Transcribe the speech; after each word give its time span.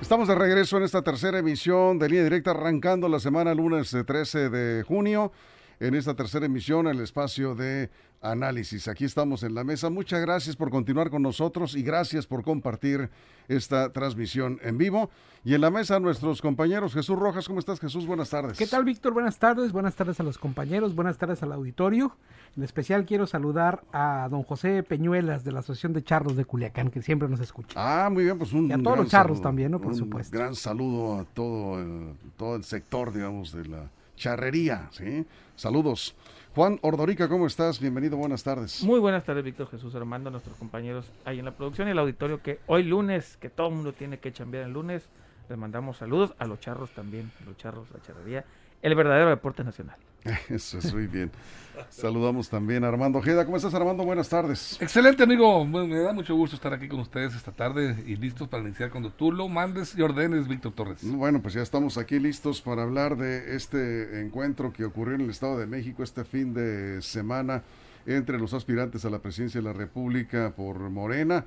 Estamos 0.00 0.28
de 0.28 0.34
regreso 0.34 0.76
en 0.76 0.82
esta 0.82 1.02
tercera 1.02 1.38
emisión 1.38 1.98
de 1.98 2.08
Línea 2.08 2.24
Directa, 2.24 2.50
arrancando 2.50 3.08
la 3.08 3.18
semana 3.18 3.54
lunes 3.54 3.96
13 4.06 4.50
de 4.50 4.82
junio. 4.82 5.32
En 5.80 5.94
esta 5.94 6.14
tercera 6.14 6.46
emisión, 6.46 6.86
el 6.86 7.00
espacio 7.00 7.54
de 7.54 7.90
análisis. 8.20 8.88
Aquí 8.88 9.04
estamos 9.04 9.42
en 9.42 9.54
la 9.54 9.64
mesa. 9.64 9.90
Muchas 9.90 10.20
gracias 10.20 10.56
por 10.56 10.70
continuar 10.70 11.10
con 11.10 11.22
nosotros 11.22 11.76
y 11.76 11.82
gracias 11.82 12.26
por 12.26 12.42
compartir 12.42 13.10
esta 13.48 13.92
transmisión 13.92 14.58
en 14.62 14.78
vivo. 14.78 15.10
Y 15.44 15.54
en 15.54 15.60
la 15.60 15.70
mesa 15.70 16.00
nuestros 16.00 16.40
compañeros. 16.40 16.94
Jesús 16.94 17.18
Rojas, 17.18 17.46
¿cómo 17.46 17.58
estás 17.58 17.78
Jesús? 17.80 18.06
Buenas 18.06 18.30
tardes. 18.30 18.56
¿Qué 18.56 18.66
tal 18.66 18.84
Víctor? 18.84 19.12
Buenas 19.12 19.38
tardes. 19.38 19.72
Buenas 19.72 19.94
tardes 19.94 20.18
a 20.20 20.22
los 20.22 20.38
compañeros. 20.38 20.94
Buenas 20.94 21.18
tardes 21.18 21.42
al 21.42 21.52
auditorio. 21.52 22.16
En 22.56 22.62
especial 22.62 23.04
quiero 23.04 23.26
saludar 23.26 23.82
a 23.92 24.28
don 24.30 24.42
José 24.42 24.82
Peñuelas 24.82 25.44
de 25.44 25.52
la 25.52 25.60
Asociación 25.60 25.92
de 25.92 26.02
Charros 26.02 26.36
de 26.36 26.44
Culiacán, 26.44 26.90
que 26.90 27.02
siempre 27.02 27.28
nos 27.28 27.40
escucha. 27.40 27.74
Ah, 27.76 28.08
muy 28.08 28.24
bien, 28.24 28.38
pues 28.38 28.52
un... 28.52 28.70
Y 28.70 28.72
a 28.72 28.78
todos 28.78 28.96
los 28.96 29.08
charros 29.08 29.42
también, 29.42 29.72
¿no? 29.72 29.80
Por 29.80 29.92
un 29.92 29.98
supuesto. 29.98 30.36
Gran 30.36 30.54
saludo 30.54 31.18
a 31.18 31.24
todo 31.24 31.80
el, 31.80 32.14
todo 32.38 32.56
el 32.56 32.64
sector, 32.64 33.12
digamos, 33.12 33.52
de 33.52 33.66
la 33.66 33.90
charrería, 34.16 34.88
¿sí? 34.92 35.26
Saludos. 35.56 36.14
Juan 36.54 36.78
Ordorica, 36.82 37.28
¿cómo 37.28 37.46
estás? 37.46 37.80
Bienvenido, 37.80 38.16
buenas 38.16 38.44
tardes. 38.44 38.82
Muy 38.84 39.00
buenas 39.00 39.24
tardes, 39.24 39.42
Víctor 39.42 39.68
Jesús 39.70 39.92
Armando, 39.96 40.30
nuestros 40.30 40.56
compañeros 40.56 41.10
ahí 41.24 41.40
en 41.40 41.44
la 41.44 41.50
producción 41.50 41.88
y 41.88 41.90
el 41.90 41.98
auditorio 41.98 42.42
que 42.42 42.60
hoy 42.66 42.84
lunes, 42.84 43.36
que 43.38 43.50
todo 43.50 43.68
el 43.68 43.74
mundo 43.74 43.92
tiene 43.92 44.18
que 44.18 44.32
chambear 44.32 44.64
el 44.66 44.72
lunes, 44.72 45.08
les 45.48 45.58
mandamos 45.58 45.96
saludos 45.96 46.32
a 46.38 46.46
los 46.46 46.60
charros 46.60 46.90
también, 46.90 47.32
los 47.44 47.56
charros, 47.56 47.88
la 47.92 48.00
charrería, 48.02 48.44
el 48.84 48.94
verdadero 48.94 49.30
deporte 49.30 49.64
nacional. 49.64 49.96
Eso 50.48 50.78
es 50.78 50.92
muy 50.92 51.06
bien. 51.06 51.30
Saludamos 51.88 52.50
también 52.50 52.84
a 52.84 52.88
Armando 52.88 53.18
Ojeda. 53.18 53.44
¿Cómo 53.46 53.56
estás, 53.56 53.72
Armando? 53.74 54.04
Buenas 54.04 54.28
tardes. 54.28 54.80
Excelente, 54.80 55.22
amigo. 55.22 55.64
me 55.64 55.98
da 55.98 56.12
mucho 56.12 56.36
gusto 56.36 56.54
estar 56.54 56.72
aquí 56.74 56.86
con 56.86 57.00
ustedes 57.00 57.34
esta 57.34 57.50
tarde 57.50 58.04
y 58.06 58.16
listos 58.16 58.46
para 58.46 58.62
iniciar 58.62 58.90
cuando 58.90 59.10
tú 59.10 59.32
lo 59.32 59.48
mandes 59.48 59.96
y 59.96 60.02
ordenes, 60.02 60.46
Víctor 60.46 60.72
Torres. 60.72 60.98
Bueno, 61.02 61.40
pues 61.40 61.54
ya 61.54 61.62
estamos 61.62 61.96
aquí 61.96 62.18
listos 62.18 62.60
para 62.60 62.82
hablar 62.82 63.16
de 63.16 63.56
este 63.56 64.20
encuentro 64.20 64.70
que 64.70 64.84
ocurrió 64.84 65.14
en 65.14 65.22
el 65.22 65.30
Estado 65.30 65.58
de 65.58 65.66
México 65.66 66.02
este 66.02 66.24
fin 66.24 66.52
de 66.52 67.00
semana 67.00 67.62
entre 68.04 68.38
los 68.38 68.52
aspirantes 68.52 69.04
a 69.06 69.10
la 69.10 69.18
presidencia 69.18 69.60
de 69.60 69.64
la 69.64 69.72
República 69.72 70.52
por 70.54 70.78
Morena. 70.90 71.46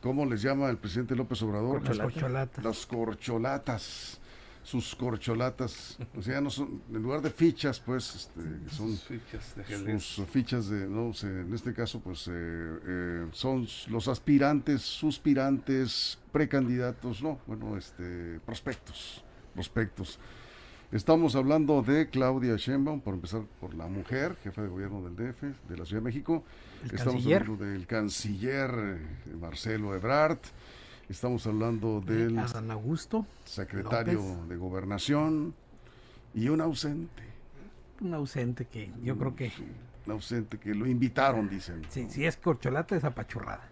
¿Cómo 0.00 0.26
les 0.26 0.42
llama 0.42 0.68
el 0.68 0.78
presidente 0.78 1.14
López 1.14 1.40
Obrador? 1.42 1.84
Las 1.84 1.98
corcholatas. 1.98 2.64
Las 2.64 2.86
corcholatas 2.86 4.20
sus 4.62 4.94
corcholatas, 4.94 5.98
o 6.16 6.22
sea, 6.22 6.40
no 6.40 6.48
son, 6.48 6.82
en 6.92 7.02
lugar 7.02 7.20
de 7.20 7.30
fichas, 7.30 7.80
pues, 7.80 8.14
este, 8.14 8.40
son 8.70 8.96
fichas 8.96 9.54
de 9.56 9.98
sus 9.98 10.26
fichas 10.28 10.68
de, 10.68 10.86
no 10.86 11.12
sé, 11.12 11.26
en 11.26 11.52
este 11.52 11.74
caso, 11.74 12.00
pues, 12.00 12.28
eh, 12.28 12.32
eh, 12.32 13.26
son 13.32 13.66
los 13.88 14.08
aspirantes, 14.08 14.82
suspirantes, 14.82 16.18
precandidatos, 16.30 17.22
no, 17.22 17.40
bueno, 17.46 17.76
este, 17.76 18.38
prospectos, 18.46 19.24
prospectos. 19.54 20.18
Estamos 20.92 21.34
hablando 21.34 21.82
de 21.82 22.08
Claudia 22.08 22.54
Sheinbaum, 22.56 23.00
por 23.00 23.14
empezar 23.14 23.42
por 23.60 23.74
la 23.74 23.86
mujer, 23.86 24.36
jefa 24.44 24.62
de 24.62 24.68
gobierno 24.68 25.02
del 25.02 25.16
DF, 25.16 25.42
de 25.68 25.76
la 25.76 25.86
Ciudad 25.86 26.02
de 26.02 26.04
México. 26.04 26.44
Estamos 26.92 27.24
hablando 27.24 27.56
del 27.56 27.86
canciller 27.86 28.70
eh, 28.70 29.34
Marcelo 29.40 29.94
Ebrard 29.94 30.38
Estamos 31.08 31.46
hablando 31.46 32.00
del 32.00 32.38
Adán 32.38 32.70
Augusto, 32.70 33.26
secretario 33.44 34.22
de 34.48 34.56
Gobernación 34.56 35.54
y 36.34 36.48
un 36.48 36.60
ausente. 36.60 37.22
Un 38.00 38.14
ausente 38.14 38.66
que 38.66 38.90
yo 39.02 39.18
creo 39.18 39.36
que... 39.36 39.52
un 40.06 40.12
ausente 40.12 40.58
que 40.58 40.74
lo 40.74 40.86
invitaron, 40.86 41.48
dicen. 41.48 41.82
Sí, 41.88 42.06
si 42.08 42.24
es 42.24 42.36
corcholata 42.36 42.96
es 42.96 43.04
apachurrada. 43.04 43.71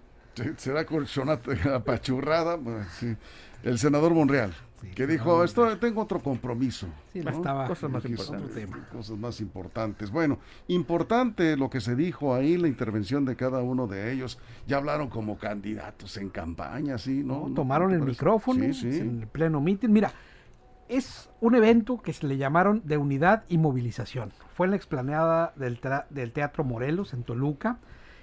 Será 0.56 0.84
corcholata 0.84 1.52
apachurrada, 1.76 2.58
pues, 2.58 2.86
sí. 2.98 3.16
El 3.62 3.78
senador 3.78 4.14
Monreal 4.14 4.54
que 4.94 5.06
dijo, 5.06 5.44
esto 5.44 5.76
tengo 5.78 6.02
otro 6.02 6.20
compromiso. 6.20 6.88
Sí, 7.12 7.20
estaba 7.20 7.66
cosas 7.66 7.90
más 7.90 8.04
importantes. 8.04 8.66
Cosas 8.90 9.18
más 9.18 9.40
importantes. 9.40 10.10
Bueno, 10.10 10.38
importante 10.68 11.56
lo 11.56 11.68
que 11.68 11.80
se 11.80 11.94
dijo 11.94 12.34
ahí, 12.34 12.56
la 12.56 12.68
intervención 12.68 13.24
de 13.24 13.36
cada 13.36 13.62
uno 13.62 13.86
de 13.86 14.12
ellos. 14.12 14.38
Ya 14.66 14.78
hablaron 14.78 15.08
como 15.08 15.38
candidatos 15.38 16.16
en 16.16 16.30
campaña, 16.30 16.98
¿sí? 16.98 17.22
¿no? 17.24 17.50
tomaron 17.54 17.92
el 17.92 18.00
micrófono 18.00 18.64
en 18.64 19.20
el 19.20 19.26
pleno 19.26 19.60
mitin. 19.60 19.92
Mira, 19.92 20.12
es 20.88 21.28
un 21.40 21.54
evento 21.54 22.00
que 22.00 22.12
se 22.12 22.26
le 22.26 22.36
llamaron 22.36 22.82
de 22.84 22.96
unidad 22.96 23.44
y 23.48 23.58
movilización. 23.58 24.32
Fue 24.50 24.66
en 24.66 24.70
la 24.70 24.76
explanada 24.76 25.52
del, 25.56 25.78
del 26.08 26.32
Teatro 26.32 26.64
Morelos, 26.64 27.12
en 27.12 27.22
Toluca. 27.22 27.78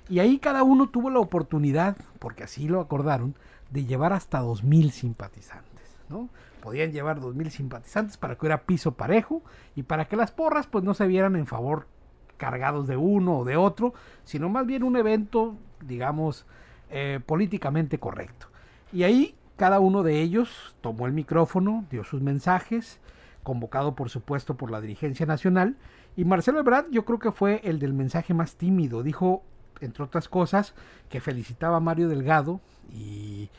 Y 0.09 0.19
ahí 0.19 0.39
cada 0.39 0.63
uno 0.63 0.89
tuvo 0.89 1.09
la 1.09 1.19
oportunidad, 1.19 1.97
porque 2.19 2.43
así 2.43 2.67
lo 2.67 2.79
acordaron, 2.79 3.35
de 3.71 3.85
llevar 3.85 4.13
hasta 4.13 4.39
dos 4.39 4.63
mil 4.63 4.91
simpatizantes. 4.91 5.97
¿no? 6.09 6.29
podían 6.67 6.91
llevar 6.91 7.21
2.000 7.21 7.49
simpatizantes 7.49 8.17
para 8.17 8.35
que 8.35 8.41
hubiera 8.41 8.63
piso 8.63 8.91
parejo 8.91 9.41
y 9.75 9.83
para 9.83 10.09
que 10.09 10.17
las 10.17 10.31
porras 10.31 10.67
pues 10.67 10.83
no 10.83 10.93
se 10.93 11.07
vieran 11.07 11.37
en 11.37 11.47
favor 11.47 11.87
cargados 12.35 12.87
de 12.87 12.97
uno 12.97 13.37
o 13.37 13.45
de 13.45 13.55
otro, 13.55 13.93
sino 14.25 14.49
más 14.49 14.65
bien 14.65 14.83
un 14.83 14.97
evento, 14.97 15.55
digamos, 15.79 16.45
eh, 16.89 17.21
políticamente 17.25 17.99
correcto. 17.99 18.47
Y 18.91 19.03
ahí 19.03 19.35
cada 19.55 19.79
uno 19.79 20.03
de 20.03 20.21
ellos 20.21 20.75
tomó 20.81 21.07
el 21.07 21.13
micrófono, 21.13 21.85
dio 21.89 22.03
sus 22.03 22.21
mensajes, 22.21 22.99
convocado 23.43 23.95
por 23.95 24.09
supuesto 24.09 24.57
por 24.57 24.69
la 24.69 24.81
dirigencia 24.81 25.25
nacional, 25.25 25.77
y 26.17 26.25
Marcelo 26.25 26.59
Ebrard 26.59 26.91
yo 26.91 27.05
creo 27.05 27.19
que 27.19 27.31
fue 27.31 27.61
el 27.63 27.79
del 27.79 27.93
mensaje 27.93 28.33
más 28.33 28.55
tímido, 28.55 29.03
dijo, 29.03 29.43
entre 29.81 30.03
otras 30.03 30.29
cosas, 30.29 30.73
que 31.09 31.21
felicitaba 31.21 31.77
a 31.77 31.81
Mario 31.81 32.09
Delgado 32.09 32.61
y 32.91 33.49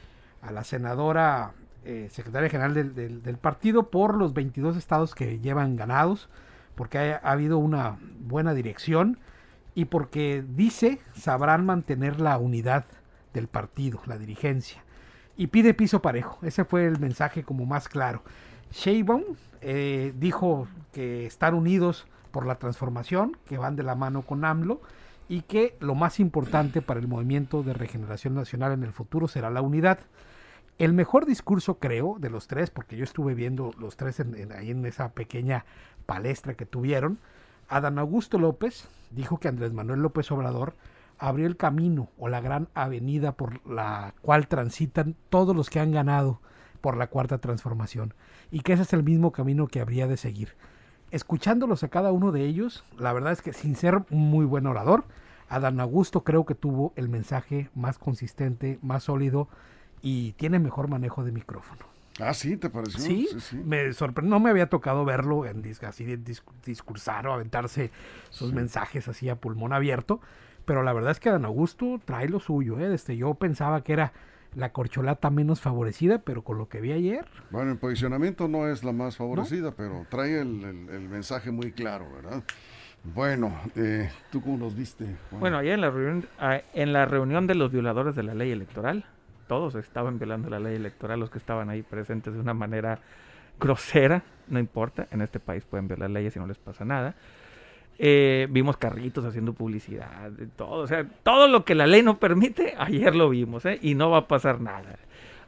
a 0.43 0.53
la 0.53 0.65
senadora 0.65 1.53
eh, 1.85 2.09
secretaria 2.11 2.51
general 2.51 2.75
del, 2.75 3.39
partido 3.39 3.91
por 3.91 4.15
los 4.15 4.35
22 4.35 4.77
estados 4.77 5.15
que 5.15 5.39
llevan 5.39 5.77
ganados, 5.77 6.29
porque 6.75 6.99
ha, 6.99 7.17
habido 7.23 7.59
una 7.59 7.99
buena 8.21 8.53
dirección 8.53 9.19
y 9.75 9.87
porque 9.87 10.45
dice 10.47 11.01
sabrán 11.15 11.65
mantener 11.65 12.21
la 12.21 12.37
unidad 12.39 12.85
del 13.33 13.49
partido, 13.49 14.01
la 14.07 14.19
dirigencia. 14.19 14.85
Y 15.37 15.47
pide 15.47 15.73
piso 15.73 16.03
parejo. 16.03 16.39
Ese 16.43 16.65
fue 16.65 16.85
el 16.85 16.99
mensaje 16.99 17.45
como 17.45 17.65
más 17.65 17.89
claro. 17.89 18.23
Sheinbaum 18.73 19.23
eh, 19.61 20.13
dijo 20.17 20.69
que 20.93 21.27
están 21.27 21.55
unidos 21.55 22.07
por 22.33 22.45
la 22.45 22.57
transformación, 22.57 23.37
que 23.47 23.57
van 23.57 23.77
de 23.77 23.83
la 23.83 23.95
mano 23.95 24.23
con 24.23 24.45
AMLO 24.45 24.81
y 25.29 25.43
que 25.43 25.77
lo 25.81 25.95
más 25.95 26.21
importante 26.21 26.83
para 26.83 27.01
el 27.01 27.09
movimiento 27.09 27.63
de 27.63 27.75
regeneración 27.75 28.35
nacional 28.35 28.73
en 28.73 28.83
el 28.83 28.93
futuro 28.93 29.29
será 29.29 29.51
la 29.51 29.63
unidad. 29.63 29.99
El 30.79 30.93
mejor 30.93 31.27
discurso, 31.27 31.79
creo, 31.79 32.17
de 32.19 32.31
los 32.31 32.47
tres, 32.47 32.71
porque 32.71 32.97
yo 32.97 33.05
estuve 33.05 33.35
viendo 33.35 33.73
los 33.79 33.97
tres 33.97 34.21
ahí 34.57 34.71
en 34.71 34.87
esa 34.87 35.13
pequeña 35.13 35.65
palestra 36.07 36.55
que 36.55 36.67
tuvieron, 36.67 37.19
Adán 37.69 37.99
Augusto 37.99 38.39
López 38.39 38.89
dijo 39.11 39.39
que 39.39 39.49
Andrés 39.49 39.73
Manuel 39.73 40.01
López 40.01 40.31
Obrador 40.31 40.75
abrió 41.19 41.47
el 41.47 41.57
camino 41.57 42.09
o 42.17 42.29
la 42.29 42.41
gran 42.41 42.69
avenida 42.75 43.33
por 43.33 43.67
la 43.69 44.15
cual 44.23 44.49
transitan 44.49 45.17
todos 45.29 45.55
los 45.55 45.69
que 45.69 45.81
han 45.81 45.93
ganado 45.93 46.41
por 46.81 46.97
la 46.97 47.09
cuarta 47.09 47.39
transformación 47.39 48.15
y 48.51 48.61
que 48.61 48.73
ese 48.73 48.85
es 48.85 48.93
el 48.93 49.03
mismo 49.03 49.33
camino 49.33 49.67
que 49.67 49.81
habría 49.81 50.07
de 50.07 50.17
seguir. 50.17 50.55
Escuchándolos 51.11 51.83
a 51.83 51.89
cada 51.89 52.13
uno 52.13 52.33
de 52.33 52.45
ellos, 52.45 52.85
la 52.99 53.13
verdad 53.13 53.33
es 53.33 53.43
que 53.43 53.53
sin 53.53 53.77
ser 53.77 54.03
muy 54.11 54.45
buen 54.45 54.67
orador, 54.67 55.05
Adán 55.49 55.81
Augusto 55.81 56.23
creo 56.23 56.45
que 56.45 56.55
tuvo 56.55 56.93
el 56.97 57.09
mensaje 57.09 57.71
más 57.75 57.99
consistente, 57.99 58.79
más 58.83 59.05
sólido 59.05 59.49
y 60.03 60.33
tiene 60.33 60.59
mejor 60.59 60.89
manejo 60.89 61.25
de 61.25 61.33
micrófono. 61.33 61.87
Ah, 62.21 62.35
sí, 62.35 62.57
¿te 62.57 62.69
pareció? 62.69 63.01
Sí, 63.01 63.29
me 63.65 63.93
sorprendió, 63.93 64.31
no 64.31 64.41
me 64.41 64.51
había 64.51 64.69
tocado 64.69 65.05
verlo 65.05 65.47
en 65.47 65.63
así 65.87 66.05
de 66.05 66.19
discursar 66.65 67.27
o 67.27 67.33
aventarse 67.33 67.91
sus 68.31 68.53
mensajes 68.53 69.07
así 69.09 69.29
a 69.29 69.37
pulmón 69.37 69.73
abierto, 69.73 70.21
pero 70.65 70.83
la 70.83 70.93
verdad 70.93 71.13
es 71.13 71.21
que 71.21 71.31
Dan 71.31 71.45
Augusto 71.45 72.01
trae 72.05 72.29
lo 72.29 72.41
suyo, 72.41 72.79
¿eh? 72.81 72.93
Este, 72.93 73.17
yo 73.17 73.35
pensaba 73.35 73.83
que 73.83 73.93
era 73.93 74.13
la 74.55 74.73
corcholata 74.73 75.31
menos 75.31 75.61
favorecida, 75.61 76.19
pero 76.19 76.43
con 76.43 76.59
lo 76.59 76.69
que 76.69 76.81
vi 76.81 76.93
ayer... 76.93 77.27
Bueno, 77.51 77.71
en 77.71 77.79
posicionamiento 77.79 78.49
no 78.49 78.69
es 78.69 78.85
la 78.85 78.93
más 78.93 79.17
favorecida, 79.17 79.73
pero 79.73 80.07
trae 80.09 80.41
el, 80.41 81.09
mensaje 81.09 81.51
muy 81.51 81.73
claro, 81.73 82.07
¿verdad? 82.13 82.43
Bueno, 83.05 83.55
eh, 83.77 84.11
¿tú 84.31 84.43
cómo 84.43 84.59
los 84.59 84.75
viste? 84.75 85.07
Bueno, 85.31 85.59
ayer 85.59 85.75
en 85.75 85.81
la, 85.81 85.91
reunión, 85.91 86.29
ah, 86.39 86.61
en 86.75 86.93
la 86.93 87.07
reunión 87.07 87.47
de 87.47 87.55
los 87.55 87.71
violadores 87.71 88.17
de 88.17 88.23
la 88.23 88.35
ley 88.35 88.51
electoral, 88.51 89.05
todos 89.47 89.75
estaban 89.77 90.19
violando 90.19 90.51
la 90.51 90.59
ley 90.59 90.77
electoral, 90.77 91.21
los 91.21 91.31
que 91.31 91.39
estaban 91.39 91.71
ahí 91.71 91.83
presentes 91.83 92.35
de 92.35 92.41
una 92.41 92.55
manera 92.55 93.01
grosera, 93.59 94.23
no 94.49 94.59
importa, 94.59 95.09
en 95.11 95.23
este 95.23 95.41
país 95.41 95.65
pueden 95.65 95.89
violar 95.89 96.11
leyes 96.11 96.37
y 96.37 96.39
no 96.39 96.47
les 96.47 96.59
pasa 96.59 96.85
nada. 96.85 97.15
Eh, 98.01 98.47
vimos 98.51 98.77
carritos 98.77 99.25
haciendo 99.25 99.55
publicidad, 99.55 100.31
todo, 100.55 100.83
o 100.83 100.87
sea, 100.87 101.05
todo 101.25 101.49
lo 101.49 101.65
que 101.65 101.75
la 101.75 101.89
ley 101.89 102.03
no 102.03 102.19
permite, 102.19 102.75
ayer 102.79 103.17
lo 103.17 103.29
vimos, 103.29 103.65
¿eh? 103.65 103.81
y 103.83 103.97
no 103.97 104.09
va 104.11 104.19
a 104.19 104.29
pasar 104.29 104.61
nada. 104.61 104.97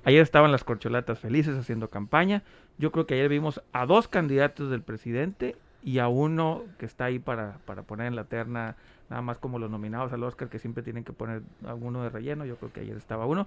Ayer 0.05 0.21
estaban 0.21 0.51
las 0.51 0.65
corcholatas 0.65 1.19
felices 1.19 1.57
haciendo 1.57 1.91
campaña. 1.91 2.43
Yo 2.79 2.91
creo 2.91 3.07
que 3.07 3.15
ayer 3.15 3.29
vimos 3.29 3.63
a 3.73 3.87
dos 3.87 4.09
candidatos 4.09 4.71
del 4.71 4.83
presidente 4.83 5.57
y 5.85 5.99
a 5.99 6.09
uno 6.09 6.65
que 6.79 6.87
está 6.87 7.05
ahí 7.05 7.19
para, 7.19 7.59
para 7.67 7.83
poner 7.83 8.07
en 8.07 8.17
la 8.17 8.25
terna, 8.25 8.77
nada 9.11 9.23
más 9.23 9.39
como 9.39 9.59
los 9.59 9.71
nominados 9.71 10.13
al 10.13 10.25
Oscar, 10.25 10.49
que 10.49 10.59
siempre 10.59 10.83
tienen 10.83 11.05
que 11.05 11.13
poner 11.13 11.43
alguno 11.67 12.03
de 12.03 12.09
relleno. 12.09 12.47
Yo 12.47 12.57
creo 12.57 12.73
que 12.73 12.81
ayer 12.81 12.97
estaba 12.97 13.27
uno. 13.27 13.47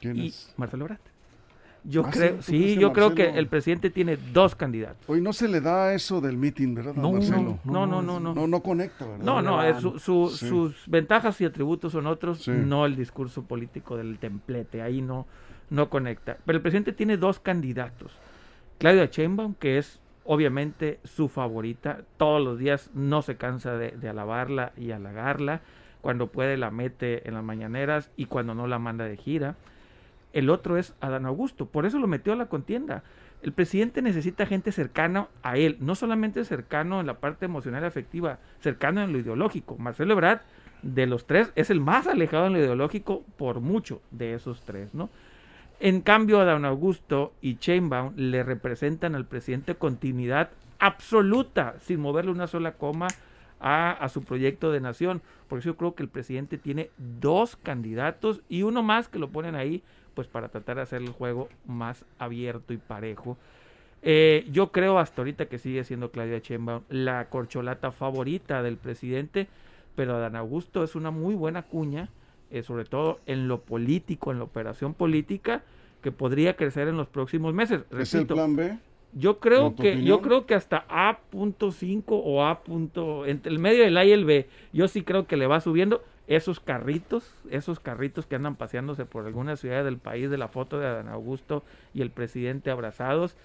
¿Quién 0.00 0.16
y 0.16 0.28
es? 0.28 0.54
Marcelo 0.56 0.84
Ebrard. 0.84 1.00
Yo 1.88 2.02
Ah, 2.04 2.10
creo, 2.10 2.34
¿tú 2.36 2.42
sí, 2.42 2.76
yo 2.76 2.92
creo 2.92 3.14
que 3.14 3.28
el 3.28 3.46
presidente 3.46 3.90
tiene 3.90 4.16
dos 4.32 4.56
candidatos. 4.56 5.08
Hoy 5.08 5.20
no 5.20 5.32
se 5.32 5.46
le 5.46 5.60
da 5.60 5.94
eso 5.94 6.20
del 6.20 6.36
meeting, 6.36 6.74
¿verdad, 6.74 6.94
No, 6.94 7.12
Marcelo? 7.12 7.58
no, 7.64 7.86
no, 7.86 8.02
no, 8.02 8.18
no. 8.18 8.34
No, 8.34 8.46
no 8.48 8.60
conecta, 8.60 9.06
¿verdad? 9.06 9.24
No, 9.24 9.40
no, 9.40 9.62
es 9.62 9.76
su- 9.80 9.98
su- 10.00 10.28
Sí. 10.30 10.48
sus 10.48 10.82
ventajas 10.88 11.40
y 11.40 11.44
atributos 11.44 11.92
son 11.92 12.06
otros, 12.08 12.42
Sí. 12.42 12.50
no 12.50 12.86
el 12.86 12.96
discurso 12.96 13.42
político 13.44 13.96
del 13.96 14.18
templete, 14.18 14.82
ahí 14.82 15.00
no, 15.00 15.26
no 15.70 15.88
conecta. 15.88 16.38
Pero 16.44 16.56
el 16.56 16.62
presidente 16.62 16.92
tiene 16.92 17.16
dos 17.18 17.38
candidatos. 17.38 18.12
Claudia 18.78 19.06
Sheinbaum, 19.06 19.54
que 19.54 19.78
es 19.78 20.00
obviamente 20.24 20.98
su 21.04 21.28
favorita, 21.28 22.00
todos 22.16 22.42
los 22.44 22.58
días 22.58 22.90
no 22.94 23.22
se 23.22 23.36
cansa 23.36 23.76
de, 23.76 23.92
de 23.92 24.08
alabarla 24.08 24.72
y 24.76 24.90
halagarla, 24.90 25.60
cuando 26.00 26.26
puede 26.26 26.56
la 26.56 26.72
mete 26.72 27.26
en 27.28 27.34
las 27.34 27.44
mañaneras 27.44 28.10
y 28.16 28.26
cuando 28.26 28.54
no 28.54 28.66
la 28.66 28.78
manda 28.80 29.04
de 29.04 29.16
gira. 29.16 29.54
El 30.36 30.50
otro 30.50 30.76
es 30.76 30.92
Adán 31.00 31.24
Augusto, 31.24 31.64
por 31.64 31.86
eso 31.86 31.98
lo 31.98 32.06
metió 32.08 32.34
a 32.34 32.36
la 32.36 32.50
contienda. 32.50 33.02
El 33.40 33.52
presidente 33.52 34.02
necesita 34.02 34.44
gente 34.44 34.70
cercana 34.70 35.28
a 35.42 35.56
él, 35.56 35.78
no 35.80 35.94
solamente 35.94 36.44
cercano 36.44 37.00
en 37.00 37.06
la 37.06 37.20
parte 37.20 37.46
emocional 37.46 37.82
y 37.82 37.86
afectiva, 37.86 38.38
cercano 38.60 39.00
en 39.00 39.14
lo 39.14 39.18
ideológico. 39.18 39.78
Marcelo 39.78 40.12
Ebrard, 40.12 40.40
de 40.82 41.06
los 41.06 41.26
tres, 41.26 41.52
es 41.54 41.70
el 41.70 41.80
más 41.80 42.06
alejado 42.06 42.48
en 42.48 42.52
lo 42.52 42.58
ideológico 42.58 43.24
por 43.38 43.60
mucho 43.60 44.02
de 44.10 44.34
esos 44.34 44.60
tres, 44.60 44.92
¿no? 44.92 45.08
En 45.80 46.02
cambio, 46.02 46.38
Adán 46.38 46.66
Augusto 46.66 47.32
y 47.40 47.56
Chainbaum 47.56 48.12
le 48.16 48.42
representan 48.42 49.14
al 49.14 49.24
presidente 49.24 49.76
continuidad 49.76 50.50
absoluta, 50.78 51.76
sin 51.80 51.98
moverle 51.98 52.30
una 52.30 52.46
sola 52.46 52.72
coma 52.72 53.08
a, 53.58 53.92
a 53.92 54.10
su 54.10 54.22
proyecto 54.22 54.70
de 54.70 54.82
nación. 54.82 55.22
Por 55.48 55.60
eso 55.60 55.70
yo 55.70 55.76
creo 55.78 55.94
que 55.94 56.02
el 56.02 56.10
presidente 56.10 56.58
tiene 56.58 56.90
dos 56.98 57.56
candidatos 57.56 58.42
y 58.50 58.64
uno 58.64 58.82
más 58.82 59.08
que 59.08 59.18
lo 59.18 59.30
ponen 59.30 59.54
ahí, 59.54 59.82
pues 60.16 60.28
para 60.28 60.48
tratar 60.50 60.78
de 60.78 60.82
hacer 60.84 61.02
el 61.02 61.10
juego 61.10 61.50
más 61.66 62.06
abierto 62.18 62.74
y 62.74 62.78
parejo. 62.78 63.38
Eh, 64.02 64.46
yo 64.50 64.72
creo 64.72 64.98
hasta 64.98 65.22
ahorita 65.22 65.46
que 65.46 65.58
sigue 65.58 65.84
siendo 65.84 66.10
Claudia 66.10 66.38
Sheinbaum 66.40 66.84
la 66.90 67.28
corcholata 67.28 67.92
favorita 67.92 68.62
del 68.62 68.78
presidente, 68.78 69.48
pero 69.94 70.16
Adán 70.16 70.36
Augusto 70.36 70.84
es 70.84 70.96
una 70.96 71.12
muy 71.12 71.34
buena 71.34 71.62
cuña, 71.64 72.10
eh, 72.50 72.62
sobre 72.62 72.86
todo 72.86 73.20
en 73.26 73.48
lo 73.48 73.62
político, 73.62 74.32
en 74.32 74.38
la 74.38 74.44
operación 74.44 74.94
política, 74.94 75.64
que 76.02 76.12
podría 76.12 76.56
crecer 76.56 76.88
en 76.88 76.96
los 76.96 77.08
próximos 77.08 77.54
meses. 77.54 77.84
¿Es 77.96 78.14
el 78.14 78.26
Repito, 78.26 78.34
plan 78.34 78.56
B? 78.56 78.78
yo 79.12 79.40
creo 79.40 79.66
¿En 79.68 79.74
tu 79.74 79.82
que 79.82 79.88
opinión? 79.88 80.04
yo 80.04 80.22
creo 80.22 80.46
que 80.46 80.54
hasta 80.54 80.84
A.5 80.88 82.04
o 82.24 82.44
A. 82.44 82.62
entre 83.26 83.52
el 83.52 83.58
medio 83.58 83.84
del 83.84 83.96
A 83.96 84.04
y 84.04 84.12
el 84.12 84.24
B, 84.24 84.48
yo 84.72 84.88
sí 84.88 85.02
creo 85.02 85.26
que 85.26 85.36
le 85.36 85.46
va 85.46 85.60
subiendo 85.60 86.02
esos 86.26 86.60
carritos, 86.60 87.34
esos 87.50 87.80
carritos 87.80 88.26
que 88.26 88.36
andan 88.36 88.56
paseándose 88.56 89.04
por 89.04 89.26
algunas 89.26 89.60
ciudades 89.60 89.84
del 89.84 89.98
país 89.98 90.28
de 90.30 90.38
la 90.38 90.48
foto 90.48 90.78
de 90.78 90.86
Adán 90.86 91.08
Augusto 91.08 91.64
y 91.94 92.02
el 92.02 92.10
presidente 92.10 92.70
abrazados. 92.70 93.36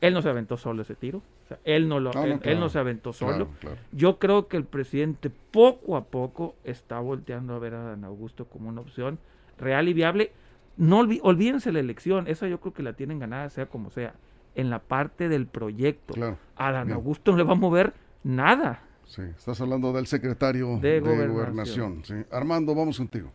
Él 0.00 0.14
no 0.14 0.22
se 0.22 0.28
aventó 0.28 0.56
solo 0.56 0.82
ese 0.82 0.96
tiro, 0.96 1.18
o 1.18 1.48
sea, 1.48 1.58
él 1.64 1.88
no 1.88 2.00
lo 2.00 2.12
No, 2.12 2.26
no, 2.26 2.40
él, 2.42 2.60
no 2.60 2.68
se 2.68 2.78
aventó 2.78 3.12
solo. 3.12 3.46
Claro, 3.46 3.50
claro. 3.60 3.76
Yo 3.92 4.18
creo 4.18 4.48
que 4.48 4.56
el 4.56 4.64
presidente 4.64 5.30
poco 5.50 5.96
a 5.96 6.04
poco 6.04 6.56
está 6.64 6.98
volteando 6.98 7.54
a 7.54 7.58
ver 7.58 7.74
a 7.74 7.82
Dan 7.82 8.04
Augusto 8.04 8.46
como 8.46 8.68
una 8.68 8.80
opción 8.80 9.18
real 9.58 9.88
y 9.88 9.92
viable. 9.92 10.32
No 10.76 11.00
olvídense 11.00 11.70
la 11.70 11.80
elección, 11.80 12.26
esa 12.26 12.48
yo 12.48 12.58
creo 12.58 12.72
que 12.72 12.82
la 12.82 12.94
tienen 12.94 13.18
ganada, 13.18 13.48
sea 13.50 13.66
como 13.66 13.90
sea. 13.90 14.14
En 14.54 14.70
la 14.70 14.80
parte 14.80 15.28
del 15.28 15.46
proyecto, 15.46 16.14
a 16.56 16.72
Dan 16.72 16.86
Bien. 16.88 16.96
Augusto 16.96 17.30
no 17.30 17.38
le 17.38 17.44
va 17.44 17.52
a 17.52 17.56
mover 17.56 17.94
nada. 18.24 18.82
Sí, 19.06 19.22
estás 19.36 19.60
hablando 19.60 19.92
del 19.92 20.06
secretario 20.06 20.78
de, 20.78 20.92
De 20.92 21.00
gobernación. 21.00 21.32
gobernación. 21.32 22.04
sí. 22.04 22.14
Armando, 22.30 22.74
vamos 22.74 22.96
contigo. 22.98 23.30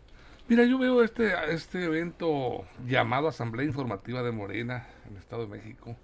Mira, 0.47 0.63
yo 0.63 0.77
veo 0.77 1.03
este, 1.03 1.33
este 1.53 1.83
evento 1.83 2.63
llamado 2.87 3.27
Asamblea 3.27 3.65
Informativa 3.65 4.23
de 4.23 4.31
Morena 4.31 4.87
en 5.05 5.13
el 5.13 5.19
Estado 5.19 5.43
de 5.45 5.49
México, 5.57 5.95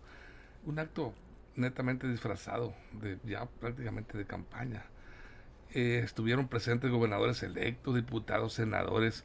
un 0.65 0.80
acto 0.80 1.13
netamente 1.56 2.07
disfrazado, 2.10 2.74
de 2.92 3.18
ya 3.24 3.45
prácticamente 3.45 4.18
de 4.18 4.25
campaña. 4.25 4.83
Eh, 5.74 6.01
estuvieron 6.04 6.48
presentes 6.50 6.92
gobernadores 6.92 7.42
electos, 7.42 7.95
diputados, 7.95 8.54
senadores 8.54 9.24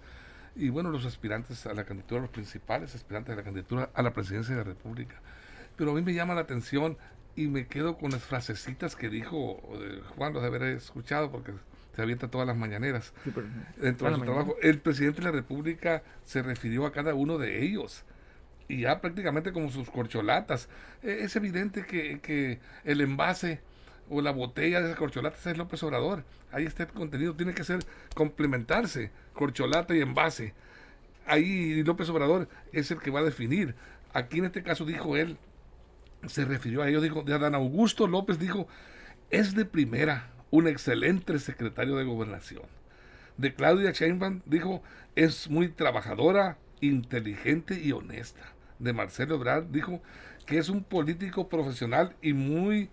y 0.56 0.70
bueno, 0.70 0.90
los 0.90 1.04
aspirantes 1.04 1.66
a 1.66 1.74
la 1.74 1.84
candidatura, 1.84 2.22
los 2.22 2.30
principales 2.30 2.94
aspirantes 2.94 3.32
a 3.34 3.36
la 3.36 3.42
candidatura 3.42 3.90
a 3.94 4.02
la 4.02 4.12
presidencia 4.12 4.54
de 4.54 4.60
la 4.62 4.64
República. 4.68 5.16
Pero 5.76 5.90
a 5.90 5.94
mí 5.94 6.02
me 6.02 6.14
llama 6.14 6.34
la 6.34 6.40
atención 6.42 6.96
y 7.38 7.46
me 7.46 7.68
quedo 7.68 7.96
con 7.96 8.10
las 8.10 8.24
frasecitas 8.24 8.96
que 8.96 9.08
dijo 9.08 9.62
eh, 9.80 10.02
Juan, 10.16 10.32
los 10.32 10.42
de 10.42 10.48
haber 10.48 10.62
escuchado 10.64 11.30
porque 11.30 11.52
se 11.94 12.02
avienta 12.02 12.28
todas 12.28 12.48
las 12.48 12.56
mañaneras 12.56 13.12
dentro 13.76 14.08
de 14.08 14.14
su 14.14 14.20
mañana. 14.20 14.24
trabajo. 14.24 14.56
El 14.60 14.80
presidente 14.80 15.20
de 15.20 15.26
la 15.26 15.30
República 15.30 16.02
se 16.24 16.42
refirió 16.42 16.84
a 16.84 16.90
cada 16.90 17.14
uno 17.14 17.38
de 17.38 17.62
ellos. 17.62 18.02
Y 18.66 18.80
ya 18.80 19.00
prácticamente 19.00 19.52
como 19.52 19.70
sus 19.70 19.88
corcholatas. 19.88 20.68
Eh, 21.04 21.18
es 21.20 21.36
evidente 21.36 21.86
que, 21.86 22.18
que 22.18 22.58
el 22.82 23.00
envase 23.00 23.60
o 24.10 24.20
la 24.20 24.32
botella 24.32 24.80
de 24.80 24.86
esas 24.86 24.98
corcholatas 24.98 25.46
es 25.46 25.56
López 25.56 25.80
Obrador. 25.84 26.24
Ahí 26.50 26.66
está 26.66 26.82
el 26.82 26.88
contenido. 26.88 27.36
Tiene 27.36 27.54
que 27.54 27.62
ser 27.62 27.78
complementarse. 28.16 29.12
Corcholata 29.32 29.94
y 29.94 30.00
envase. 30.00 30.54
Ahí 31.24 31.84
López 31.84 32.08
Obrador 32.08 32.48
es 32.72 32.90
el 32.90 32.98
que 32.98 33.12
va 33.12 33.20
a 33.20 33.24
definir. 33.24 33.76
Aquí 34.12 34.38
en 34.38 34.46
este 34.46 34.64
caso 34.64 34.84
dijo 34.84 35.16
él, 35.16 35.38
se 36.26 36.44
refirió 36.44 36.82
a 36.82 36.88
ello, 36.88 37.00
dijo, 37.00 37.22
de 37.22 37.34
Adán 37.34 37.54
Augusto 37.54 38.06
López 38.06 38.38
dijo, 38.38 38.66
es 39.30 39.54
de 39.54 39.64
primera, 39.64 40.30
un 40.50 40.66
excelente 40.66 41.38
secretario 41.38 41.96
de 41.96 42.04
gobernación. 42.04 42.64
De 43.36 43.54
Claudia 43.54 43.92
Sheinbaum 43.92 44.40
dijo, 44.46 44.82
es 45.14 45.48
muy 45.48 45.68
trabajadora, 45.68 46.58
inteligente 46.80 47.80
y 47.80 47.92
honesta. 47.92 48.52
De 48.78 48.92
Marcelo 48.92 49.36
Ebrard 49.36 49.66
dijo 49.66 50.02
que 50.46 50.58
es 50.58 50.68
un 50.68 50.82
político 50.82 51.48
profesional 51.48 52.16
y 52.22 52.32
muy 52.32 52.90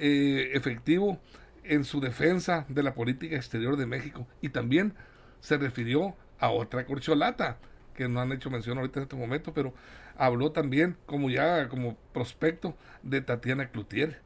eh, 0.00 0.50
efectivo 0.54 1.20
en 1.64 1.84
su 1.84 2.00
defensa 2.00 2.64
de 2.68 2.82
la 2.82 2.94
política 2.94 3.36
exterior 3.36 3.76
de 3.76 3.86
México. 3.86 4.26
Y 4.40 4.50
también 4.50 4.94
se 5.40 5.56
refirió 5.56 6.16
a 6.38 6.50
otra 6.50 6.84
corcholata, 6.86 7.58
que 7.98 8.08
no 8.08 8.20
han 8.20 8.30
hecho 8.30 8.48
mención 8.48 8.78
ahorita 8.78 9.00
en 9.00 9.02
este 9.02 9.16
momento, 9.16 9.52
pero 9.52 9.74
habló 10.16 10.52
también 10.52 10.96
como 11.04 11.30
ya 11.30 11.68
como 11.68 11.96
prospecto 12.14 12.76
de 13.02 13.20
Tatiana 13.22 13.70
Cloutier. 13.70 14.20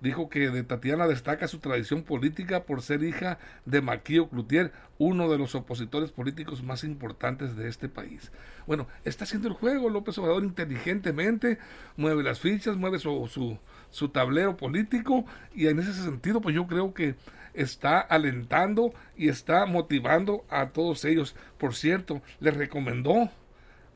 Dijo 0.00 0.30
que 0.30 0.48
de 0.48 0.62
Tatiana 0.62 1.08
destaca 1.08 1.48
su 1.48 1.58
tradición 1.58 2.04
política 2.04 2.62
por 2.62 2.82
ser 2.82 3.02
hija 3.02 3.38
de 3.66 3.82
Maquillo 3.82 4.28
Cloutier, 4.28 4.70
uno 4.96 5.28
de 5.28 5.38
los 5.38 5.56
opositores 5.56 6.12
políticos 6.12 6.62
más 6.62 6.84
importantes 6.84 7.56
de 7.56 7.68
este 7.68 7.88
país. 7.88 8.30
Bueno, 8.64 8.86
está 9.04 9.24
haciendo 9.24 9.48
el 9.48 9.54
juego 9.54 9.90
López 9.90 10.16
Obrador 10.18 10.44
inteligentemente, 10.44 11.58
mueve 11.96 12.22
las 12.22 12.38
fichas, 12.38 12.76
mueve 12.76 13.00
su, 13.00 13.26
su, 13.26 13.58
su 13.90 14.10
tablero 14.10 14.56
político 14.56 15.24
y 15.52 15.66
en 15.66 15.80
ese 15.80 15.92
sentido 15.94 16.40
pues 16.40 16.54
yo 16.54 16.68
creo 16.68 16.94
que 16.94 17.16
está 17.54 18.00
alentando 18.00 18.92
y 19.16 19.28
está 19.28 19.66
motivando 19.66 20.44
a 20.48 20.70
todos 20.70 21.04
ellos. 21.04 21.34
Por 21.58 21.74
cierto, 21.74 22.22
les 22.40 22.56
recomendó 22.56 23.30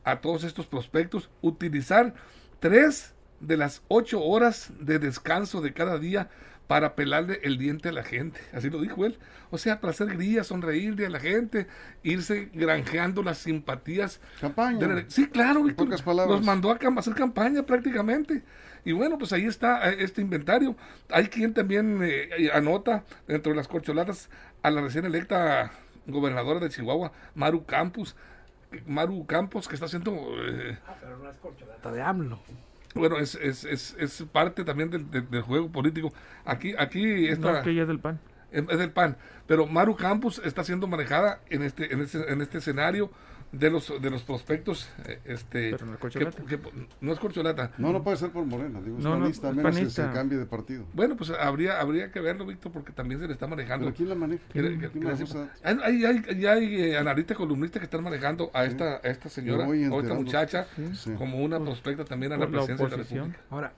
a 0.03 0.21
todos 0.21 0.43
estos 0.43 0.67
prospectos 0.67 1.29
utilizar 1.41 2.13
tres 2.59 3.13
de 3.39 3.57
las 3.57 3.83
ocho 3.87 4.23
horas 4.23 4.71
de 4.79 4.99
descanso 4.99 5.61
de 5.61 5.73
cada 5.73 5.97
día 5.97 6.29
para 6.67 6.95
pelarle 6.95 7.39
el 7.43 7.57
diente 7.57 7.89
a 7.89 7.91
la 7.91 8.03
gente. 8.03 8.39
Así 8.53 8.69
lo 8.69 8.81
dijo 8.81 9.05
él. 9.05 9.17
O 9.51 9.57
sea, 9.57 9.79
para 9.79 9.91
hacer 9.91 10.07
grillas, 10.07 10.47
sonreírle 10.47 11.05
a 11.05 11.09
la 11.09 11.19
gente, 11.19 11.67
irse 12.03 12.49
granjeando 12.53 13.21
las 13.23 13.37
simpatías. 13.37 14.19
Campaña. 14.41 14.79
de 14.79 14.87
la- 15.03 15.09
Sí, 15.09 15.27
claro, 15.27 15.63
Víctor. 15.63 15.85
pocas 15.85 16.01
palabras. 16.01 16.37
Los 16.37 16.45
mandó 16.45 16.71
a 16.71 16.79
cam- 16.79 16.97
hacer 16.97 17.13
campaña 17.13 17.63
prácticamente. 17.63 18.43
Y 18.83 18.91
bueno, 18.93 19.17
pues 19.17 19.31
ahí 19.33 19.45
está 19.45 19.91
eh, 19.91 19.97
este 19.99 20.21
inventario. 20.21 20.75
Hay 21.09 21.27
quien 21.27 21.53
también 21.53 21.99
eh, 22.03 22.29
anota 22.53 23.03
dentro 23.27 23.51
de 23.51 23.55
las 23.57 23.67
corcholatas 23.67 24.29
a 24.63 24.71
la 24.71 24.81
recién 24.81 25.05
electa 25.05 25.71
gobernadora 26.07 26.59
de 26.59 26.69
Chihuahua, 26.69 27.11
Maru 27.35 27.65
Campos. 27.65 28.15
que- 28.71 28.81
Maru 28.87 29.25
Campos, 29.27 29.67
que 29.67 29.75
está 29.75 29.85
haciendo 29.85 30.11
eh, 30.39 30.77
pero 31.01 31.17
no 31.19 31.29
es 31.29 31.37
corcholata 31.37 31.91
de 31.91 32.01
AMLO. 32.01 32.39
Bueno, 32.95 33.17
es, 33.17 33.35
es, 33.35 33.63
es, 33.65 33.95
es 33.99 34.23
parte 34.31 34.63
también 34.63 34.89
del, 34.89 35.09
del- 35.11 35.29
del 35.29 35.41
juego 35.41 35.69
político. 35.71 36.11
Aquí, 36.45 36.73
aquí 36.77 37.27
esta, 37.27 37.51
No, 37.51 37.61
que 37.63 37.69
ella 37.71 37.83
es 37.83 37.87
del 37.87 37.99
PAN. 37.99 38.19
es, 38.51 38.63
es 38.69 38.79
del 38.79 38.91
PAN, 38.91 39.17
pero 39.47 39.67
Maru 39.67 39.95
Campos 39.95 40.41
está 40.43 40.63
siendo 40.63 40.87
manejada 40.87 41.41
en 41.49 41.61
este, 41.61 41.93
en 41.93 42.01
este, 42.01 42.31
en 42.31 42.41
este 42.41 42.57
escenario 42.59 43.11
de 43.59 43.69
los, 43.71 44.01
de 44.01 44.09
los 44.09 44.23
prospectos. 44.23 44.89
eh, 45.05 45.19
Este, 45.25 45.71
Pero 45.71 45.85
no 45.85 45.93
es 45.93 45.97
que- 45.97 46.01
corcholata. 46.01 46.43
que- 46.43 46.59
no 47.01 47.13
es 47.13 47.19
corcholata. 47.19 47.71
No, 47.77 47.91
no 47.93 48.03
puede 48.03 48.17
ser 48.17 48.31
por 48.31 48.45
Morena, 48.45 48.81
digo, 48.81 48.97
No, 48.99 49.15
no, 49.15 49.21
panista, 49.21 49.49
es 49.49 49.55
menos 49.55 49.71
que 49.71 49.79
panista. 49.81 50.07
se 50.07 50.13
cambie 50.13 50.37
de 50.37 50.45
partido. 50.45 50.85
Bueno, 50.93 51.15
pues 51.15 51.29
habría, 51.31 51.79
habría 51.79 52.11
que 52.11 52.19
verlo, 52.19 52.45
Víctor, 52.45 52.71
porque 52.71 52.91
también 52.91 53.19
se 53.21 53.27
le 53.27 53.33
está 53.33 53.47
manejando. 53.47 53.85
¿Pero 53.85 53.95
quién 53.97 54.09
la 54.09 54.15
maneja? 54.15 54.43
Que- 54.51 54.61
¿Quién, 54.61 54.79
que- 54.79 54.89
quién 54.89 55.03
que 55.03 55.09
la 55.09 55.49
hay, 55.63 56.05
hay, 56.05 56.05
hay- 56.05 56.45
hay 56.45 56.81
eh, 56.81 56.97
analistas 56.97 57.37
columnistas 57.37 57.79
que 57.79 57.85
están 57.85 58.03
manejando 58.03 58.51
a 58.53 58.65
esta, 58.65 58.95
a 58.95 59.07
esta 59.07 59.29
señora 59.29 59.67
o 59.67 60.01
esta 60.01 60.13
muchacha 60.13 60.67
Sí. 60.93 61.11
como 61.17 61.39
una 61.43 61.59
prospecta 61.59 62.05
también 62.05 62.31
a 62.33 62.37
la 62.37 62.45
la 62.45 62.51
presidencia 62.51 62.85
de 62.87 62.91
la. 62.91 62.97
República. 63.03 63.39
Ahora, 63.49 63.73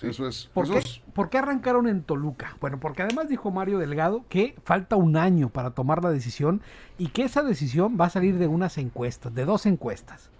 Eso 0.00 0.26
es. 0.26 0.50
¿Por 0.52 0.68
qué, 0.68 0.82
¿Por 1.12 1.30
qué 1.30 1.38
arrancaron 1.38 1.86
en 1.88 2.02
Toluca? 2.02 2.56
Bueno, 2.60 2.80
porque 2.80 3.02
además 3.02 3.28
dijo 3.28 3.50
Mario 3.50 3.78
Delgado 3.78 4.24
que 4.28 4.54
falta 4.62 4.96
un 4.96 5.16
año 5.16 5.50
para 5.50 5.70
tomar 5.70 6.02
la 6.02 6.10
decisión 6.10 6.62
y 6.98 7.08
que 7.08 7.22
esa 7.24 7.42
decisión 7.42 7.96
va 8.00 8.06
a 8.06 8.10
salir 8.10 8.38
de 8.38 8.46
unas 8.46 8.78
encuestas, 8.78 9.34
de 9.34 9.44
dos 9.44 9.66
encuestas. 9.66 10.30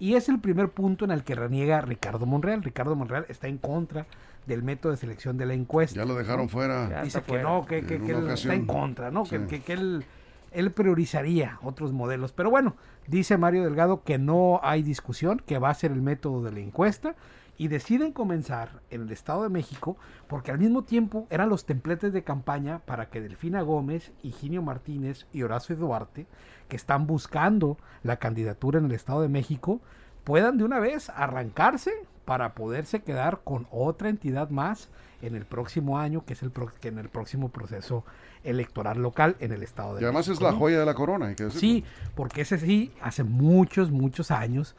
Y 0.00 0.14
es 0.14 0.28
el 0.28 0.40
primer 0.40 0.70
punto 0.70 1.04
en 1.04 1.12
el 1.12 1.22
que 1.22 1.36
reniega 1.36 1.80
Ricardo 1.80 2.26
Monreal. 2.26 2.62
Ricardo 2.64 2.96
Monreal 2.96 3.26
está 3.28 3.46
en 3.46 3.58
contra 3.58 4.06
del 4.46 4.64
método 4.64 4.90
de 4.90 4.98
selección 4.98 5.36
de 5.36 5.46
la 5.46 5.54
encuesta. 5.54 6.00
Ya 6.00 6.04
lo 6.04 6.16
dejaron 6.16 6.48
fuera. 6.48 7.02
Dice 7.04 7.22
que 7.22 7.40
no, 7.40 7.64
que, 7.66 7.84
que, 7.84 7.96
él 7.96 8.28
está 8.30 8.54
en 8.54 8.66
contra, 8.66 9.12
¿no? 9.12 9.22
Que, 9.22 9.46
que, 9.46 9.72
él, 9.72 10.04
él 10.50 10.72
priorizaría 10.72 11.58
otros 11.62 11.92
modelos. 11.92 12.32
Pero 12.32 12.50
bueno, 12.50 12.74
dice 13.06 13.36
Mario 13.36 13.62
Delgado 13.62 14.02
que 14.02 14.18
no 14.18 14.58
hay 14.64 14.82
discusión, 14.82 15.40
que 15.46 15.58
va 15.58 15.70
a 15.70 15.74
ser 15.74 15.92
el 15.92 16.02
método 16.02 16.42
de 16.42 16.50
la 16.50 16.58
encuesta 16.58 17.14
y 17.58 17.68
deciden 17.68 18.12
comenzar 18.12 18.80
en 18.90 19.02
el 19.02 19.12
Estado 19.12 19.42
de 19.42 19.48
México 19.48 19.96
porque 20.26 20.50
al 20.50 20.58
mismo 20.58 20.82
tiempo 20.82 21.26
eran 21.30 21.48
los 21.48 21.64
templetes 21.64 22.12
de 22.12 22.24
campaña 22.24 22.80
para 22.80 23.10
que 23.10 23.20
Delfina 23.20 23.62
Gómez, 23.62 24.12
Higinio 24.22 24.62
Martínez 24.62 25.26
y 25.32 25.42
Horacio 25.42 25.76
Duarte, 25.76 26.26
que 26.68 26.76
están 26.76 27.06
buscando 27.06 27.76
la 28.02 28.16
candidatura 28.16 28.78
en 28.78 28.86
el 28.86 28.92
Estado 28.92 29.22
de 29.22 29.28
México, 29.28 29.80
puedan 30.24 30.56
de 30.58 30.64
una 30.64 30.80
vez 30.80 31.10
arrancarse 31.10 31.92
para 32.24 32.54
poderse 32.54 33.02
quedar 33.02 33.40
con 33.44 33.66
otra 33.70 34.08
entidad 34.08 34.50
más 34.50 34.88
en 35.22 35.36
el 35.36 35.44
próximo 35.44 35.98
año, 35.98 36.24
que 36.24 36.32
es 36.32 36.42
el 36.42 36.52
que 36.80 36.88
en 36.88 36.98
el 36.98 37.08
próximo 37.08 37.48
proceso 37.48 38.04
electoral 38.44 39.00
local 39.00 39.36
en 39.40 39.52
el 39.52 39.62
estado 39.62 39.94
de 39.94 40.02
Y 40.02 40.04
además 40.04 40.28
es 40.28 40.40
la 40.40 40.52
joya 40.52 40.80
de 40.80 40.86
la 40.86 40.94
corona, 40.94 41.26
hay 41.26 41.34
que 41.34 41.50
Sí, 41.50 41.84
porque 42.14 42.42
ese 42.42 42.58
sí, 42.58 42.92
hace 43.00 43.22
muchos, 43.22 43.90
muchos 43.90 44.30
años 44.30 44.74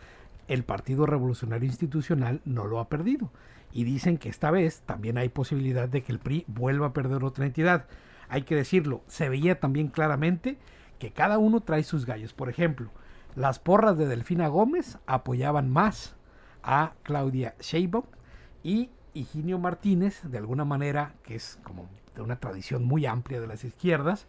el 0.47 0.63
Partido 0.63 1.05
Revolucionario 1.05 1.67
Institucional 1.67 2.41
no 2.45 2.65
lo 2.65 2.79
ha 2.79 2.89
perdido. 2.89 3.31
Y 3.71 3.85
dicen 3.85 4.17
que 4.17 4.29
esta 4.29 4.51
vez 4.51 4.81
también 4.85 5.17
hay 5.17 5.29
posibilidad 5.29 5.89
de 5.89 6.03
que 6.03 6.11
el 6.11 6.19
PRI 6.19 6.45
vuelva 6.47 6.87
a 6.87 6.93
perder 6.93 7.23
otra 7.23 7.45
entidad. 7.45 7.87
Hay 8.29 8.43
que 8.43 8.55
decirlo, 8.55 9.01
se 9.07 9.29
veía 9.29 9.59
también 9.59 9.87
claramente 9.87 10.57
que 10.99 11.11
cada 11.11 11.37
uno 11.37 11.61
trae 11.61 11.83
sus 11.83 12.05
gallos. 12.05 12.33
Por 12.33 12.49
ejemplo, 12.49 12.91
las 13.35 13.59
porras 13.59 13.97
de 13.97 14.07
Delfina 14.07 14.47
Gómez 14.47 14.99
apoyaban 15.07 15.69
más 15.71 16.15
a 16.61 16.93
Claudia 17.03 17.55
Sheinbaum 17.59 18.05
y 18.63 18.89
Higinio 19.13 19.59
Martínez, 19.59 20.21
de 20.23 20.37
alguna 20.37 20.65
manera, 20.65 21.13
que 21.23 21.35
es 21.35 21.59
como 21.63 21.89
de 22.15 22.21
una 22.21 22.37
tradición 22.37 22.83
muy 22.83 23.05
amplia 23.05 23.41
de 23.41 23.47
las 23.47 23.63
izquierdas, 23.63 24.27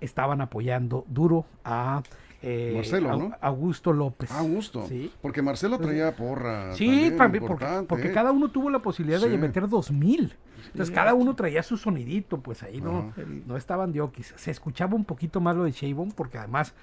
estaban 0.00 0.40
apoyando 0.40 1.04
duro 1.08 1.46
a 1.64 2.02
eh, 2.42 2.72
Marcelo, 2.74 3.16
¿no? 3.16 3.32
Augusto 3.40 3.92
López. 3.92 4.30
Ah, 4.32 4.40
Augusto. 4.40 4.86
Sí. 4.88 5.12
Porque 5.20 5.42
Marcelo 5.42 5.78
traía 5.78 6.14
porra. 6.14 6.72
Sí, 6.74 7.12
también, 7.16 7.44
porque, 7.44 8.08
¿eh? 8.08 8.12
cada 8.12 8.30
uno 8.30 8.50
tuvo 8.50 8.70
la 8.70 8.78
posibilidad 8.80 9.20
de 9.20 9.36
meter 9.36 9.68
dos 9.68 9.90
mil. 9.90 10.36
Entonces 10.66 10.94
cada 10.94 11.14
uno 11.14 11.34
traía 11.34 11.62
su 11.62 11.76
sonidito, 11.76 12.40
pues 12.40 12.62
ahí 12.62 12.80
no, 12.80 13.12
no 13.46 13.56
estaban 13.56 13.92
diokis. 13.92 14.34
Se 14.36 14.50
escuchaba 14.50 14.94
un 14.94 15.04
poquito 15.04 15.40
más 15.40 15.56
lo 15.56 15.64
de 15.64 15.72
Shavon, 15.72 16.12
porque 16.12 16.38
además 16.38 16.74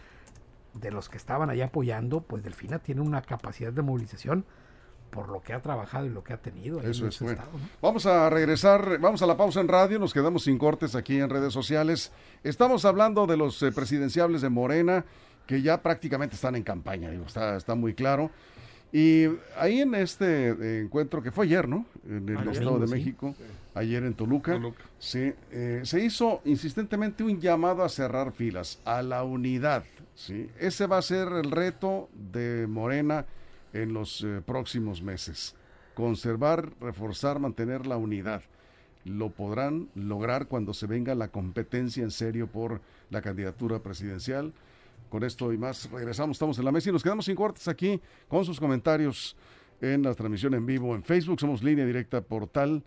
de 0.74 0.92
los 0.92 1.08
que 1.08 1.18
estaban 1.18 1.50
ahí 1.50 1.62
apoyando, 1.62 2.22
pues 2.22 2.44
Delfina 2.44 2.80
tiene 2.80 3.02
una 3.02 3.22
capacidad 3.22 3.72
de 3.72 3.82
movilización 3.82 4.46
por 5.10 5.30
lo 5.30 5.42
que 5.42 5.54
ha 5.54 5.62
trabajado 5.62 6.06
y 6.06 6.10
lo 6.10 6.24
que 6.24 6.34
ha 6.34 6.38
tenido. 6.38 6.82
Eso 6.82 7.08
es 7.08 7.20
bueno. 7.22 7.42
Vamos 7.82 8.06
a 8.06 8.30
regresar, 8.30 9.00
vamos 9.00 9.22
a 9.22 9.26
la 9.26 9.38
pausa 9.38 9.62
en 9.62 9.70
radio, 9.70 9.98
nos 9.98 10.14
quedamos 10.14 10.44
sin 10.44 10.58
cortes 10.58 10.94
aquí 10.94 11.20
en 11.20 11.30
redes 11.30 11.54
sociales. 11.54 12.12
Estamos 12.44 12.84
hablando 12.84 13.26
de 13.26 13.38
los 13.38 13.62
eh, 13.64 13.72
presidenciables 13.72 14.42
de 14.42 14.50
Morena 14.50 15.06
que 15.46 15.62
ya 15.62 15.82
prácticamente 15.82 16.36
están 16.36 16.56
en 16.56 16.64
campaña, 16.64 17.10
digo, 17.12 17.26
está, 17.26 17.58
está 17.58 17.76
muy 17.76 17.94
claro. 17.94 18.32
Y 18.92 19.26
ahí 19.58 19.82
en 19.82 19.94
este 19.96 20.80
encuentro 20.82 21.22
que 21.22 21.32
fue 21.32 21.46
ayer, 21.46 21.68
¿no? 21.68 21.86
En 22.08 22.30
el 22.30 22.50
Estado 22.50 22.80
de 22.80 22.88
México, 22.88 23.36
ayer 23.74 24.04
en 24.04 24.14
Toluca, 24.14 24.60
Sí, 25.00 25.34
eh, 25.52 25.82
se 25.84 26.04
hizo 26.04 26.42
insistentemente 26.46 27.24
un 27.24 27.40
llamado 27.42 27.84
a 27.84 27.90
cerrar 27.90 28.32
filas, 28.32 28.80
a 28.86 29.02
la 29.02 29.24
unidad. 29.24 29.84
¿sí? 30.16 30.50
Ese 30.58 30.88
va 30.88 30.98
a 30.98 31.02
ser 31.02 31.28
el 31.28 31.52
reto 31.52 32.10
de 32.14 32.68
Morena 32.68 33.26
en 33.74 33.94
los 33.94 34.24
eh, 34.24 34.42
próximos 34.46 35.02
meses. 35.02 35.56
Conservar, 35.94 36.72
reforzar, 36.80 37.40
mantener 37.40 37.86
la 37.86 37.98
unidad. 37.98 38.44
Lo 39.04 39.30
podrán 39.30 39.90
lograr 39.94 40.48
cuando 40.48 40.74
se 40.74 40.88
venga 40.88 41.14
la 41.16 41.28
competencia 41.28 42.02
en 42.02 42.12
serio 42.12 42.48
por 42.48 42.82
la 43.10 43.22
candidatura 43.22 43.80
presidencial 43.80 44.54
con 45.16 45.24
esto 45.24 45.54
y 45.54 45.58
más 45.58 45.90
regresamos, 45.90 46.36
estamos 46.36 46.60
en 46.60 46.66
la 46.66 46.74
mesa 46.74 46.90
y 46.90 46.92
nos 46.92 47.02
quedamos 47.02 47.24
sin 47.24 47.38
cortes 47.38 47.70
aquí 47.70 48.02
con 48.28 48.44
sus 48.44 48.60
comentarios 48.60 49.38
en 49.80 50.04
la 50.04 50.14
transmisión 50.14 50.54
en 50.56 50.66
vivo 50.66 50.94
en 50.94 51.06
Facebook. 51.06 51.40
Somos 51.40 51.64
Línea 51.64 51.86
Directa 51.86 52.20
Portal 52.20 52.84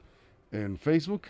en 0.53 0.77
Facebook 0.77 1.23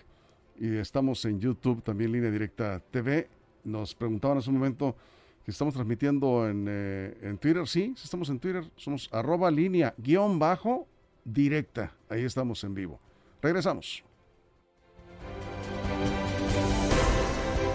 y 0.59 0.75
estamos 0.75 1.25
en 1.25 1.39
YouTube 1.39 1.85
también 1.85 2.11
Línea 2.11 2.33
Directa 2.33 2.83
TV. 2.91 3.29
Nos 3.63 3.95
preguntaban 3.95 4.39
hace 4.39 4.51
un 4.51 4.57
momento 4.57 4.97
que 5.45 5.53
estamos 5.53 5.73
transmitiendo 5.73 6.49
en, 6.49 6.67
eh, 6.69 7.17
en 7.23 7.39
Twitter. 7.39 7.69
Sí, 7.69 7.95
estamos 8.03 8.29
en 8.31 8.41
Twitter. 8.41 8.65
Somos 8.75 9.09
arroba 9.13 9.53
línea 9.53 9.95
guion 9.99 10.37
bajo 10.41 10.89
directa. 11.25 11.95
Ahí 12.09 12.25
estamos 12.25 12.65
en 12.65 12.75
vivo. 12.75 12.99
Regresamos. 13.41 14.03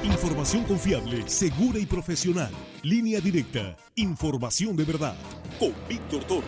Información 0.03 0.65
confiable, 0.65 1.23
segura 1.27 1.79
y 1.79 1.85
profesional. 1.85 2.51
Línea 2.81 3.21
directa. 3.21 3.77
Información 3.95 4.75
de 4.75 4.83
verdad. 4.83 5.15
Con 5.57 5.71
Víctor 5.87 6.25
Toro. 6.25 6.43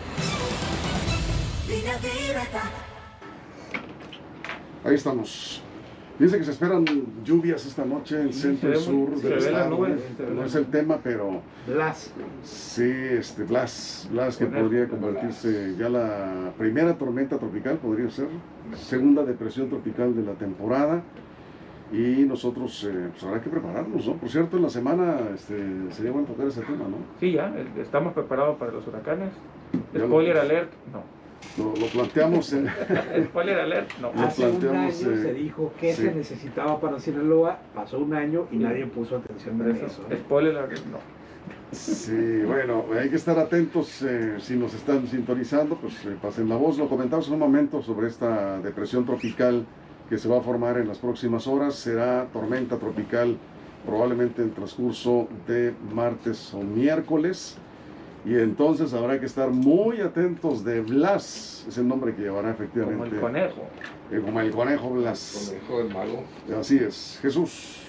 Ahí 4.84 4.94
estamos. 4.94 5.62
Dice 6.18 6.36
que 6.36 6.44
se 6.44 6.50
esperan 6.50 6.84
lluvias 7.24 7.64
esta 7.64 7.86
noche 7.86 8.20
en 8.20 8.32
centro 8.34 8.72
y 8.72 8.76
sur 8.76 9.20
del 9.22 9.38
estado. 9.38 9.88
no 10.34 10.44
es 10.44 10.54
el 10.54 10.66
tema, 10.66 11.00
pero. 11.02 11.40
Blas. 11.66 12.12
Sí, 12.44 12.82
este, 12.84 13.44
Blas. 13.44 14.06
Blas 14.10 14.36
que 14.36 14.46
podría 14.46 14.86
convertirse 14.86 15.74
ya 15.78 15.88
la 15.88 16.52
primera 16.58 16.96
tormenta 16.98 17.38
tropical, 17.38 17.78
podría 17.78 18.10
ser. 18.10 18.28
Segunda 18.74 19.24
depresión 19.24 19.70
tropical 19.70 20.14
de 20.14 20.22
la 20.24 20.34
temporada 20.34 21.02
y 21.92 22.24
nosotros 22.24 22.84
eh, 22.84 23.08
pues 23.12 23.22
habrá 23.24 23.40
que 23.40 23.48
prepararnos, 23.48 24.06
¿no? 24.06 24.14
Por 24.14 24.28
cierto, 24.28 24.56
en 24.56 24.64
la 24.64 24.70
semana 24.70 25.20
este, 25.34 25.56
sería 25.92 26.10
bueno 26.10 26.26
tocar 26.26 26.46
ese 26.46 26.62
tema, 26.62 26.84
¿no? 26.88 26.96
Sí, 27.20 27.32
ya, 27.32 27.54
estamos 27.80 28.12
preparados 28.12 28.56
para 28.58 28.72
los 28.72 28.86
huracanes. 28.86 29.30
Spoiler 29.96 30.36
alert, 30.38 30.72
no. 30.92 31.02
Lo, 31.58 31.76
lo, 31.76 31.86
planteamos 31.86 32.52
en... 32.54 32.66
Spoiler 33.26 33.60
alert, 33.60 33.90
no. 34.00 34.10
Hace 34.16 34.48
un 34.48 34.66
año 34.66 34.90
se 34.90 35.30
eh, 35.30 35.34
dijo 35.34 35.72
que 35.80 35.92
se 35.92 36.12
necesitaba 36.12 36.80
para 36.80 36.98
Sinaloa, 36.98 37.58
pasó 37.74 37.98
un 37.98 38.14
año 38.14 38.48
y 38.50 38.56
nadie 38.56 38.86
puso 38.86 39.16
atención 39.16 39.62
a 39.62 39.70
eso. 39.70 40.02
Spoiler 40.12 40.56
alert, 40.56 40.84
no. 40.86 40.98
Sí, 41.70 42.42
bueno, 42.46 42.84
hay 42.98 43.10
que 43.10 43.16
estar 43.16 43.38
atentos 43.38 44.02
eh, 44.02 44.36
si 44.38 44.56
nos 44.56 44.72
están 44.74 45.06
sintonizando, 45.06 45.76
pues 45.76 45.94
pasen 46.20 46.48
la 46.48 46.56
voz. 46.56 46.78
Lo 46.78 46.88
comentamos 46.88 47.28
en 47.28 47.34
un 47.34 47.40
momento 47.40 47.82
sobre 47.82 48.08
esta 48.08 48.58
depresión 48.60 49.04
tropical 49.04 49.64
que 50.08 50.18
se 50.18 50.28
va 50.28 50.38
a 50.38 50.40
formar 50.40 50.78
en 50.78 50.88
las 50.88 50.98
próximas 50.98 51.46
horas. 51.46 51.74
Será 51.74 52.26
tormenta 52.32 52.78
tropical 52.78 53.36
probablemente 53.86 54.42
en 54.42 54.50
transcurso 54.52 55.28
de 55.46 55.72
martes 55.94 56.52
o 56.52 56.60
miércoles. 56.60 57.56
Y 58.24 58.34
entonces 58.34 58.92
habrá 58.92 59.20
que 59.20 59.26
estar 59.26 59.50
muy 59.50 60.00
atentos 60.00 60.64
de 60.64 60.80
Blas, 60.80 61.64
es 61.68 61.78
el 61.78 61.86
nombre 61.86 62.12
que 62.12 62.22
llevará 62.22 62.50
efectivamente. 62.50 63.04
Como 63.04 63.14
el 63.14 63.20
conejo. 63.20 63.62
Eh, 64.10 64.20
como 64.20 64.40
el 64.40 64.50
conejo 64.50 64.90
Blas. 64.90 65.52
Conejo 65.60 65.78
del 65.78 65.94
mago. 65.94 66.24
Así 66.58 66.76
es, 66.76 67.20
Jesús. 67.22 67.82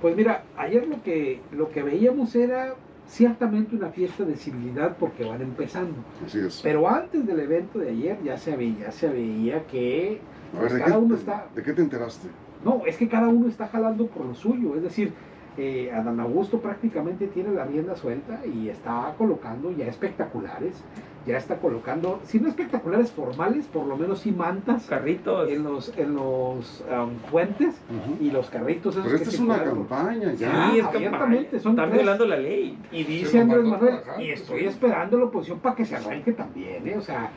Pues 0.00 0.16
mira, 0.16 0.44
ayer 0.56 0.88
lo 0.88 1.02
que, 1.02 1.40
lo 1.52 1.70
que 1.70 1.82
veíamos 1.82 2.34
era 2.34 2.74
ciertamente 3.06 3.76
una 3.76 3.90
fiesta 3.90 4.24
de 4.24 4.36
civilidad 4.36 4.96
porque 4.98 5.24
van 5.24 5.42
empezando. 5.42 5.96
Así 6.24 6.38
es. 6.38 6.60
Pero 6.62 6.88
antes 6.88 7.26
del 7.26 7.40
evento 7.40 7.78
de 7.78 7.90
ayer 7.90 8.18
ya 8.24 8.38
se 8.38 8.56
veía, 8.56 8.90
se 8.90 9.08
veía 9.08 9.66
que 9.66 10.20
¿de, 10.60 11.62
qué, 11.62 11.72
te 11.72 11.82
enteraste? 11.82 12.28
No, 12.64 12.82
es 12.86 12.96
que 12.96 13.08
cada 13.08 13.28
uno 13.28 13.48
está 13.48 13.68
jalando 13.68 14.06
por 14.06 14.26
lo 14.26 14.34
suyo. 14.34 14.74
Es 14.76 14.82
decir, 14.82 15.12
eh, 15.56 15.92
Adán 15.92 16.18
Augusto 16.18 16.60
prácticamente 16.60 17.28
tiene 17.28 17.52
la 17.52 17.64
rienda 17.64 17.94
suelta 17.94 18.40
y 18.44 18.68
está 18.68 19.14
colocando 19.16 19.70
ya 19.70 19.86
espectaculares. 19.86 20.82
Ya 21.26 21.38
está 21.38 21.56
colocando, 21.56 22.20
si 22.24 22.38
no 22.38 22.48
espectaculares 22.48 23.10
formales, 23.10 23.64
por 23.66 23.86
lo 23.86 23.96
menos 23.96 24.18
sí 24.20 24.30
mantas. 24.30 24.84
Carritos. 24.86 25.48
En 25.48 25.62
los, 25.62 25.96
en 25.96 26.14
los 26.14 26.84
puentes 27.30 27.76
y 28.20 28.30
los 28.30 28.50
carritos. 28.50 28.94
Pero 29.02 29.16
esta 29.16 29.30
es 29.30 29.40
una 29.40 29.64
campaña 29.64 30.34
ya. 30.34 30.70
Sí, 30.70 30.80
es 30.80 30.84
abiertamente. 30.84 31.58
Son 31.60 31.72
Están 31.72 31.92
violando 31.92 32.26
la 32.26 32.36
ley. 32.36 32.78
Y 32.92 33.04
dice 33.04 33.40
Andrés 33.40 33.64
Manuel, 33.64 34.00
y 34.18 34.30
estoy 34.32 34.66
esperando 34.66 35.18
la 35.18 35.24
oposición 35.24 35.60
para 35.60 35.74
que 35.74 35.86
se 35.86 35.96
arranque 35.96 36.32
también. 36.32 36.86
¿eh? 36.86 36.96
O 36.98 37.02
sea, 37.02 37.30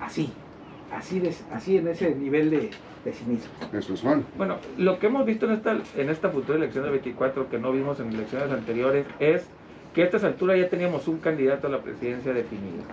así 0.00 0.32
así, 0.96 1.20
de, 1.20 1.34
así 1.52 1.76
en 1.78 1.88
ese 1.88 2.14
nivel 2.14 2.50
de, 2.50 2.70
de 3.04 3.12
cinismo. 3.12 3.52
Eso 3.72 3.94
es 3.94 4.00
Juan. 4.00 4.24
Bueno, 4.36 4.58
lo 4.76 4.98
que 4.98 5.06
hemos 5.08 5.24
visto 5.26 5.46
en 5.46 5.52
esta, 5.52 5.76
en 5.96 6.10
esta 6.10 6.30
futura 6.30 6.58
elección 6.58 6.84
del 6.84 6.92
24, 6.92 7.48
que 7.48 7.58
no 7.58 7.72
vimos 7.72 8.00
en 8.00 8.08
elecciones 8.10 8.50
anteriores, 8.50 9.06
es 9.18 9.50
que 9.92 10.02
a 10.02 10.04
estas 10.06 10.24
alturas 10.24 10.58
ya 10.58 10.68
teníamos 10.68 11.06
un 11.08 11.18
candidato 11.18 11.66
a 11.68 11.70
la 11.70 11.82
presidencia 11.82 12.32
definido. 12.32 12.84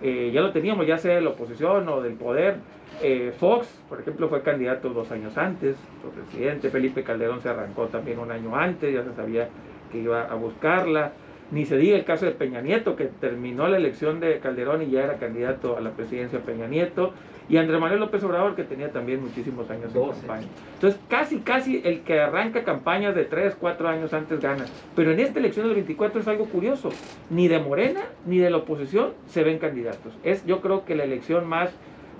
eh, 0.00 0.30
ya 0.32 0.40
lo 0.40 0.52
teníamos, 0.52 0.86
ya 0.86 0.98
sea 0.98 1.14
de 1.16 1.20
la 1.20 1.30
oposición 1.30 1.88
o 1.88 2.00
del 2.00 2.14
poder. 2.14 2.56
Eh, 3.02 3.32
Fox, 3.38 3.68
por 3.88 4.00
ejemplo, 4.00 4.28
fue 4.28 4.42
candidato 4.42 4.90
dos 4.90 5.10
años 5.12 5.36
antes, 5.38 5.76
fue 6.00 6.10
presidente. 6.10 6.70
Felipe 6.70 7.02
Calderón 7.04 7.40
se 7.42 7.48
arrancó 7.50 7.88
también 7.88 8.18
un 8.18 8.30
año 8.30 8.56
antes, 8.56 8.92
ya 8.94 9.04
se 9.04 9.14
sabía 9.14 9.50
que 9.92 9.98
iba 9.98 10.22
a 10.24 10.34
buscarla. 10.34 11.12
Ni 11.50 11.66
se 11.66 11.76
diga 11.76 11.96
el 11.96 12.04
caso 12.04 12.26
de 12.26 12.32
Peña 12.32 12.60
Nieto, 12.60 12.94
que 12.94 13.06
terminó 13.06 13.66
la 13.66 13.76
elección 13.76 14.20
de 14.20 14.38
Calderón 14.38 14.82
y 14.82 14.90
ya 14.90 15.02
era 15.02 15.14
candidato 15.18 15.76
a 15.76 15.80
la 15.80 15.90
presidencia 15.90 16.38
Peña 16.40 16.68
Nieto. 16.68 17.12
Y 17.48 17.56
Andrés 17.56 17.80
Manuel 17.80 17.98
López 17.98 18.22
Obrador, 18.22 18.54
que 18.54 18.62
tenía 18.62 18.92
también 18.92 19.20
muchísimos 19.20 19.68
años 19.68 19.92
en 19.92 20.08
campaña. 20.08 20.46
Entonces, 20.74 21.00
casi, 21.08 21.40
casi 21.40 21.82
el 21.84 22.02
que 22.02 22.20
arranca 22.20 22.62
campañas 22.62 23.16
de 23.16 23.24
3, 23.24 23.56
4 23.58 23.88
años 23.88 24.12
antes 24.12 24.38
gana. 24.38 24.64
Pero 24.94 25.10
en 25.10 25.18
esta 25.18 25.40
elección 25.40 25.66
del 25.66 25.74
24 25.74 26.20
es 26.20 26.28
algo 26.28 26.44
curioso. 26.44 26.90
Ni 27.28 27.48
de 27.48 27.58
Morena, 27.58 28.02
ni 28.24 28.38
de 28.38 28.50
la 28.50 28.58
oposición 28.58 29.14
se 29.26 29.42
ven 29.42 29.58
candidatos. 29.58 30.16
Es, 30.22 30.46
yo 30.46 30.60
creo 30.60 30.84
que 30.84 30.94
la 30.94 31.02
elección 31.02 31.48
más 31.48 31.70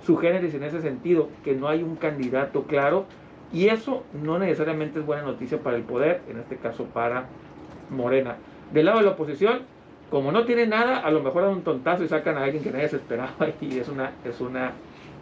sugéneris 0.05 0.53
en 0.53 0.63
ese 0.63 0.81
sentido, 0.81 1.29
que 1.45 1.55
no 1.55 1.69
hay 1.69 1.81
un 1.81 1.95
candidato 1.95 2.63
claro. 2.63 3.05
Y 3.53 3.67
eso 3.67 4.03
no 4.21 4.37
necesariamente 4.37 4.99
es 4.99 5.05
buena 5.05 5.23
noticia 5.23 5.59
para 5.59 5.77
el 5.77 5.83
poder, 5.83 6.19
en 6.29 6.39
este 6.39 6.57
caso 6.57 6.85
para 6.85 7.27
Morena. 7.89 8.35
Del 8.73 8.85
lado 8.85 8.99
de 8.99 9.05
la 9.05 9.11
oposición, 9.11 9.61
como 10.09 10.31
no 10.31 10.45
tiene 10.45 10.67
nada, 10.67 10.99
a 10.99 11.11
lo 11.11 11.21
mejor 11.21 11.43
dan 11.43 11.53
un 11.53 11.63
tontazo 11.63 12.03
y 12.03 12.07
sacan 12.07 12.37
a 12.37 12.43
alguien 12.43 12.63
que 12.63 12.71
nadie 12.71 12.89
se 12.89 12.97
esperaba 12.97 13.31
y 13.61 13.79
es 13.79 13.87
una, 13.87 14.11
es 14.25 14.39
una, 14.41 14.73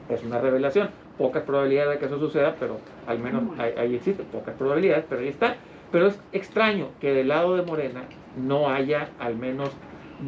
es 0.09 0.23
una 0.23 0.39
revelación. 0.39 0.89
Pocas 1.17 1.43
probabilidades 1.43 1.91
de 1.91 1.99
que 1.99 2.05
eso 2.05 2.19
suceda, 2.19 2.55
pero 2.59 2.79
al 3.05 3.19
menos 3.19 3.43
ahí, 3.59 3.73
ahí 3.77 3.95
existe, 3.95 4.23
pocas 4.23 4.55
probabilidades, 4.55 5.05
pero 5.09 5.21
ahí 5.21 5.27
está. 5.27 5.57
Pero 5.91 6.07
es 6.07 6.19
extraño 6.31 6.89
que 7.01 7.13
del 7.13 7.27
lado 7.27 7.55
de 7.55 7.63
Morena 7.63 8.03
no 8.37 8.69
haya 8.69 9.09
al 9.19 9.35
menos 9.35 9.71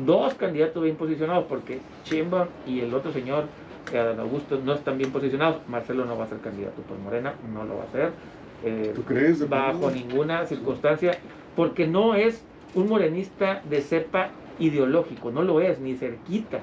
dos 0.05 0.33
candidatos 0.33 0.83
bien 0.83 0.95
posicionados, 0.95 1.45
porque 1.47 1.79
Chimba 2.03 2.47
y 2.65 2.79
el 2.79 2.93
otro 2.93 3.11
señor, 3.11 3.45
Adán 3.93 4.19
Augusto, 4.19 4.59
no 4.63 4.73
están 4.73 4.97
bien 4.97 5.11
posicionados. 5.11 5.57
Marcelo 5.67 6.05
no 6.05 6.17
va 6.17 6.25
a 6.25 6.27
ser 6.27 6.39
candidato 6.39 6.81
por 6.83 6.97
Morena, 6.97 7.33
no 7.53 7.63
lo 7.63 7.77
va 7.77 7.83
a 7.83 7.87
hacer. 7.87 8.11
Eh, 8.63 8.91
¿Tú 8.95 9.03
crees? 9.03 9.47
Bajo 9.47 9.91
ninguna 9.91 10.45
circunstancia, 10.45 11.17
porque 11.55 11.87
no 11.87 12.15
es 12.15 12.43
un 12.75 12.87
morenista 12.87 13.61
de 13.69 13.81
cepa 13.81 14.29
ideológico, 14.59 15.31
no 15.31 15.43
lo 15.43 15.61
es, 15.61 15.79
ni 15.79 15.95
cerquita. 15.95 16.59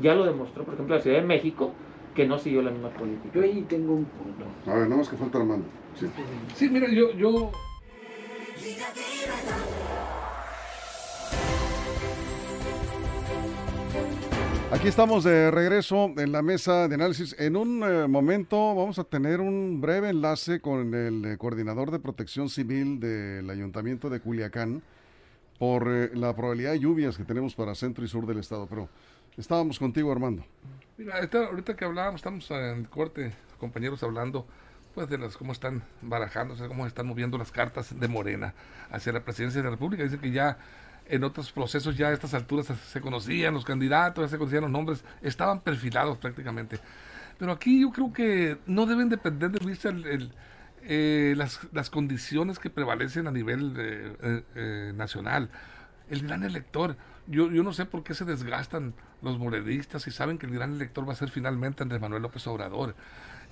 Ya 0.00 0.14
lo 0.14 0.24
demostró, 0.24 0.64
por 0.64 0.74
ejemplo, 0.74 0.96
la 0.96 1.02
Ciudad 1.02 1.20
de 1.20 1.26
México, 1.26 1.72
que 2.14 2.26
no 2.26 2.38
siguió 2.38 2.62
la 2.62 2.70
misma 2.70 2.90
política. 2.90 3.34
Yo 3.34 3.42
ahí 3.42 3.64
tengo 3.68 3.94
un 3.94 4.04
punto. 4.04 4.44
A 4.66 4.74
ver, 4.74 4.84
nada 4.84 4.96
más 4.96 5.08
que 5.08 5.16
falta 5.16 5.38
Armando. 5.38 5.66
Sí. 5.94 6.06
Sí, 6.54 6.68
mira, 6.68 6.88
yo, 6.90 7.12
yo 7.12 7.50
Aquí 14.70 14.86
estamos 14.86 15.24
de 15.24 15.50
regreso 15.50 16.12
en 16.18 16.30
la 16.30 16.42
mesa 16.42 16.88
de 16.88 16.94
análisis. 16.94 17.34
En 17.38 17.56
un 17.56 17.82
eh, 17.82 18.06
momento 18.06 18.74
vamos 18.74 18.98
a 18.98 19.04
tener 19.04 19.40
un 19.40 19.80
breve 19.80 20.10
enlace 20.10 20.60
con 20.60 20.94
el 20.94 21.24
eh, 21.24 21.38
coordinador 21.38 21.90
de 21.90 21.98
protección 21.98 22.50
civil 22.50 23.00
del 23.00 23.48
ayuntamiento 23.48 24.10
de 24.10 24.20
Culiacán 24.20 24.82
por 25.58 25.88
eh, 25.88 26.10
la 26.14 26.34
probabilidad 26.34 26.72
de 26.72 26.80
lluvias 26.80 27.16
que 27.16 27.24
tenemos 27.24 27.54
para 27.54 27.74
centro 27.74 28.04
y 28.04 28.08
sur 28.08 28.26
del 28.26 28.38
estado. 28.38 28.66
Pero 28.66 28.88
estábamos 29.36 29.78
contigo, 29.78 30.12
Armando. 30.12 30.44
Mira, 30.96 31.18
esta- 31.20 31.46
ahorita 31.46 31.76
que 31.76 31.84
hablábamos, 31.84 32.20
estamos 32.20 32.50
en 32.50 32.84
corte, 32.84 33.32
compañeros, 33.58 34.02
hablando 34.02 34.46
pues 34.94 35.08
de 35.08 35.18
las 35.18 35.36
cómo 35.36 35.52
están 35.52 35.82
barajándose, 36.02 36.66
cómo 36.66 36.86
están 36.86 37.06
moviendo 37.06 37.38
las 37.38 37.52
cartas 37.52 37.98
de 37.98 38.08
Morena 38.08 38.54
hacia 38.90 39.12
la 39.12 39.20
presidencia 39.24 39.60
de 39.60 39.64
la 39.64 39.70
República. 39.70 40.02
Dice 40.02 40.18
que 40.18 40.30
ya 40.32 40.58
en 41.06 41.22
otros 41.24 41.52
procesos 41.52 41.96
ya 41.96 42.08
a 42.08 42.12
estas 42.12 42.34
alturas 42.34 42.66
se- 42.66 43.00
conocían 43.00 43.54
los 43.54 43.64
candidatos, 43.64 44.24
ya 44.24 44.28
se 44.28 44.38
conocían 44.38 44.62
los 44.62 44.70
nombres, 44.70 45.04
estaban 45.22 45.60
perfilados 45.60 46.18
prácticamente. 46.18 46.78
Pero 47.38 47.52
aquí 47.52 47.80
yo 47.82 47.90
creo 47.92 48.12
que 48.12 48.58
no 48.66 48.86
deben 48.86 49.08
depender 49.08 49.50
de 49.52 49.64
vista 49.64 49.88
el- 49.90 50.06
el, 50.06 50.32
eh, 50.90 51.34
las, 51.36 51.60
las 51.72 51.90
condiciones 51.90 52.58
que 52.58 52.70
prevalecen 52.70 53.26
a 53.26 53.30
nivel 53.30 53.74
eh, 53.76 54.42
eh, 54.54 54.92
nacional. 54.96 55.50
El 56.08 56.22
gran 56.22 56.44
elector, 56.44 56.96
yo, 57.26 57.50
yo 57.50 57.62
no 57.62 57.74
sé 57.74 57.84
por 57.84 58.02
qué 58.02 58.14
se 58.14 58.24
desgastan 58.24 58.94
los 59.20 59.38
morenistas 59.38 60.06
y 60.06 60.10
saben 60.10 60.38
que 60.38 60.46
el 60.46 60.54
gran 60.54 60.72
elector 60.72 61.06
va 61.06 61.12
a 61.12 61.16
ser 61.16 61.28
finalmente 61.28 61.82
Andrés 61.82 62.00
Manuel 62.00 62.22
López 62.22 62.46
Obrador. 62.46 62.94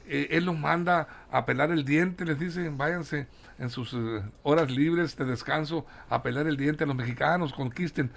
Él 0.09 0.47
los 0.47 0.59
manda 0.59 1.27
a 1.31 1.45
pelar 1.45 1.71
el 1.73 1.85
diente, 1.85 2.25
les 2.25 2.39
dice, 2.39 2.71
váyanse 2.71 3.27
en 3.59 3.69
sus 3.69 3.95
horas 4.43 4.71
libres 4.71 5.17
de 5.17 5.27
descanso 5.27 5.85
a 6.09 6.23
pelar 6.23 6.47
el 6.47 6.57
diente 6.57 6.85
a 6.85 6.87
los 6.87 6.97
mexicanos, 6.97 7.53
conquisten. 7.53 8.13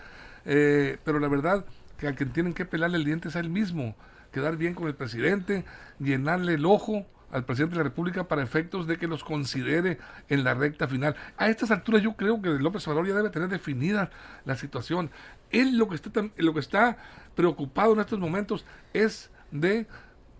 Pero 0.46 1.20
la 1.20 1.28
verdad 1.28 1.66
que 1.98 2.08
al 2.08 2.16
que 2.16 2.26
tienen 2.28 2.54
que 2.54 2.64
pelarle 2.64 2.98
el 2.98 3.06
diente 3.06 3.28
es 3.30 3.36
a 3.36 3.40
él 3.40 3.50
mismo, 3.50 3.96
quedar 4.32 4.56
bien 4.56 4.76
con 4.76 4.88
el 4.88 4.94
presidente, 4.94 5.66
llenarle 6.00 6.54
el 6.54 6.66
ojo 6.66 7.08
al 7.32 7.46
presidente 7.46 7.74
de 7.74 7.80
la 7.80 7.90
República 7.90 8.28
para 8.28 8.44
efectos 8.44 8.88
de 8.88 8.98
que 8.98 9.08
los 9.08 9.24
considere 9.24 10.00
en 10.30 10.44
la 10.44 10.54
recta 10.54 10.88
final. 10.88 11.16
A 11.38 11.50
estas 11.50 11.72
alturas 11.72 12.02
yo 12.02 12.16
creo 12.16 12.42
que 12.42 12.50
López 12.50 12.88
Obrador 12.88 13.08
ya 13.08 13.16
debe 13.16 13.30
tener 13.30 13.50
definida 13.50 14.10
la 14.46 14.56
situación. 14.56 15.12
Él 15.52 15.78
lo 15.78 15.88
que 15.88 15.96
está, 15.96 16.12
lo 16.38 16.54
que 16.54 16.60
está 16.60 16.98
preocupado 17.36 17.94
en 17.94 18.00
estos 18.00 18.20
momentos 18.20 18.66
es 18.94 19.30
de 19.52 19.88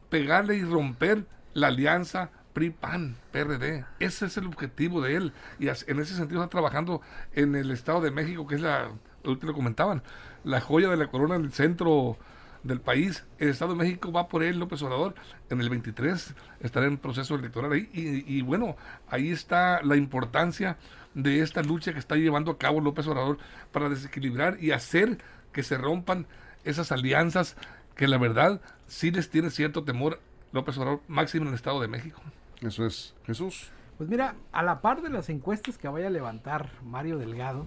pegarle 0.10 0.56
y 0.56 0.64
romper 0.64 1.26
la 1.54 1.68
alianza 1.68 2.30
PRI-PAN, 2.54 3.16
PRD. 3.32 3.86
Ese 4.00 4.26
es 4.26 4.38
el 4.38 4.48
objetivo 4.48 5.02
de 5.02 5.16
él. 5.16 5.34
Y 5.60 5.68
en 5.68 6.00
ese 6.00 6.16
sentido 6.16 6.42
está 6.42 6.50
trabajando 6.50 7.02
en 7.34 7.56
el 7.56 7.72
Estado 7.72 8.02
de 8.02 8.12
México, 8.12 8.48
que 8.48 8.56
es 8.56 8.62
la, 8.62 8.92
ahorita 9.24 9.48
lo 9.48 9.54
comentaban, 9.54 10.04
la 10.44 10.62
joya 10.62 10.90
de 10.90 10.98
la 10.98 11.08
corona 11.08 11.38
del 11.38 11.52
centro 11.52 12.18
del 12.64 12.82
país. 12.82 13.26
El 13.38 13.50
Estado 13.50 13.74
de 13.74 13.80
México 13.80 14.12
va 14.12 14.28
por 14.28 14.44
él, 14.44 14.60
López 14.60 14.82
Obrador. 14.82 15.16
En 15.50 15.62
el 15.62 15.70
23 15.70 16.36
estará 16.60 16.86
en 16.86 16.98
proceso 16.98 17.36
electoral 17.36 17.72
ahí. 17.72 17.90
Y, 17.94 18.38
y 18.38 18.42
bueno, 18.42 18.76
ahí 19.10 19.32
está 19.32 19.82
la 19.84 19.96
importancia 19.96 20.78
de 21.14 21.42
esta 21.42 21.62
lucha 21.62 21.94
que 21.94 22.00
está 22.00 22.16
llevando 22.16 22.52
a 22.52 22.58
cabo 22.58 22.82
López 22.82 23.08
Obrador 23.08 23.38
para 23.72 23.90
desequilibrar 23.90 24.58
y 24.62 24.72
hacer 24.72 25.20
que 25.52 25.64
se 25.64 25.78
rompan 25.78 26.28
esas 26.64 26.92
alianzas 26.92 27.56
que 27.96 28.08
la 28.08 28.18
verdad 28.18 28.62
sí 28.88 29.12
les 29.12 29.30
tiene 29.30 29.50
cierto 29.50 29.84
temor 29.84 30.20
López 30.52 30.78
Obrador, 30.78 31.02
máximo 31.08 31.44
en 31.44 31.50
el 31.50 31.56
Estado 31.56 31.82
de 31.82 31.88
México. 31.88 32.22
Eso 32.62 32.86
es. 32.86 33.14
Jesús. 33.26 33.72
Pues 33.98 34.10
mira, 34.10 34.36
a 34.52 34.64
la 34.64 34.82
par 34.82 35.02
de 35.02 35.10
las 35.10 35.30
encuestas 35.30 35.78
que 35.78 35.88
vaya 35.88 36.08
a 36.08 36.12
levantar 36.12 36.70
Mario 36.84 37.18
Delgado, 37.18 37.66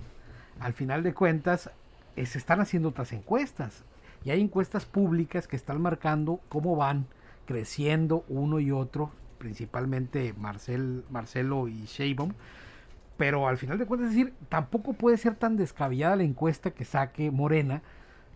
al 0.61 0.73
final 0.73 1.03
de 1.03 1.15
cuentas 1.15 1.71
eh, 2.17 2.27
se 2.27 2.39
están 2.39 2.61
haciendo 2.61 2.89
otras 2.89 3.13
encuestas. 3.13 3.85
Y 4.25 4.31
hay 4.31 4.41
encuestas 4.41 4.85
públicas 4.87 5.49
que 5.49 5.57
están 5.57 5.81
marcando 5.81 6.41
cómo 6.49 6.77
van 6.77 7.07
creciendo 7.47 8.25
uno 8.29 8.61
y 8.61 8.71
otro, 8.71 9.11
principalmente 9.39 10.35
Marcel, 10.39 11.05
Marcelo 11.11 11.69
y 11.69 11.85
Sheinbaum. 11.87 12.33
Pero 13.17 13.47
al 13.49 13.59
final 13.59 13.79
de 13.79 13.87
cuentas, 13.87 14.11
es 14.11 14.17
decir, 14.17 14.35
tampoco 14.49 14.95
puede 14.95 15.17
ser 15.17 15.37
tan 15.37 15.57
descabellada 15.57 16.17
la 16.17 16.25
encuesta 16.25 16.71
que 16.73 16.85
saque 16.85 17.31
Morena, 17.31 17.83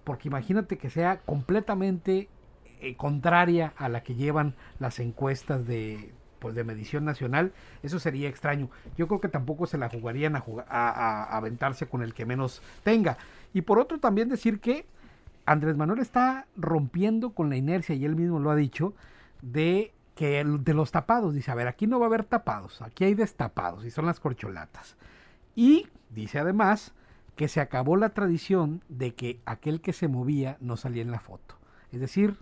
porque 0.04 0.28
imagínate 0.28 0.78
que 0.78 0.90
sea 0.90 1.20
completamente 1.20 2.28
eh, 2.80 2.94
contraria 2.96 3.72
a 3.76 3.88
la 3.88 4.02
que 4.02 4.14
llevan 4.14 4.54
las 4.78 5.00
encuestas 5.00 5.66
de 5.66 6.12
pues 6.38 6.54
de 6.54 6.64
medición 6.64 7.06
nacional, 7.06 7.52
eso 7.82 7.98
sería 7.98 8.28
extraño. 8.28 8.68
Yo 8.98 9.08
creo 9.08 9.22
que 9.22 9.28
tampoco 9.28 9.66
se 9.66 9.78
la 9.78 9.88
jugarían 9.88 10.36
a, 10.36 10.40
jugar, 10.40 10.66
a, 10.68 10.90
a- 10.90 11.24
a 11.24 11.36
aventarse 11.38 11.86
con 11.88 12.02
el 12.02 12.12
que 12.12 12.26
menos 12.26 12.62
tenga. 12.84 13.16
Y 13.54 13.62
por 13.62 13.78
otro 13.78 13.98
también 13.98 14.28
decir 14.28 14.60
que 14.60 14.84
Andrés 15.46 15.76
Manuel 15.76 16.00
está 16.00 16.46
rompiendo 16.56 17.30
con 17.30 17.48
la 17.48 17.56
inercia, 17.56 17.94
y 17.94 18.04
él 18.04 18.16
mismo 18.16 18.40
lo 18.40 18.50
ha 18.50 18.56
dicho, 18.56 18.94
de 19.42 19.92
que 20.14 20.40
el- 20.40 20.64
de 20.64 20.74
los 20.74 20.90
tapados. 20.90 21.34
Dice, 21.34 21.50
a 21.50 21.54
ver, 21.54 21.68
aquí 21.68 21.86
no 21.86 21.98
va 21.98 22.06
a 22.06 22.08
haber 22.08 22.24
tapados, 22.24 22.82
aquí 22.82 23.04
hay 23.04 23.14
destapados, 23.14 23.84
y 23.84 23.90
son 23.90 24.06
las 24.06 24.20
corcholatas. 24.20 24.96
Y 25.54 25.86
dice 26.10 26.38
además 26.38 26.92
que 27.36 27.48
se 27.48 27.60
acabó 27.60 27.96
la 27.96 28.10
tradición 28.10 28.82
de 28.88 29.14
que 29.14 29.40
aquel 29.44 29.80
que 29.80 29.92
se 29.92 30.08
movía 30.08 30.56
no 30.60 30.76
salía 30.76 31.02
en 31.02 31.10
la 31.10 31.20
foto. 31.20 31.56
Es 31.92 32.00
decir, 32.00 32.36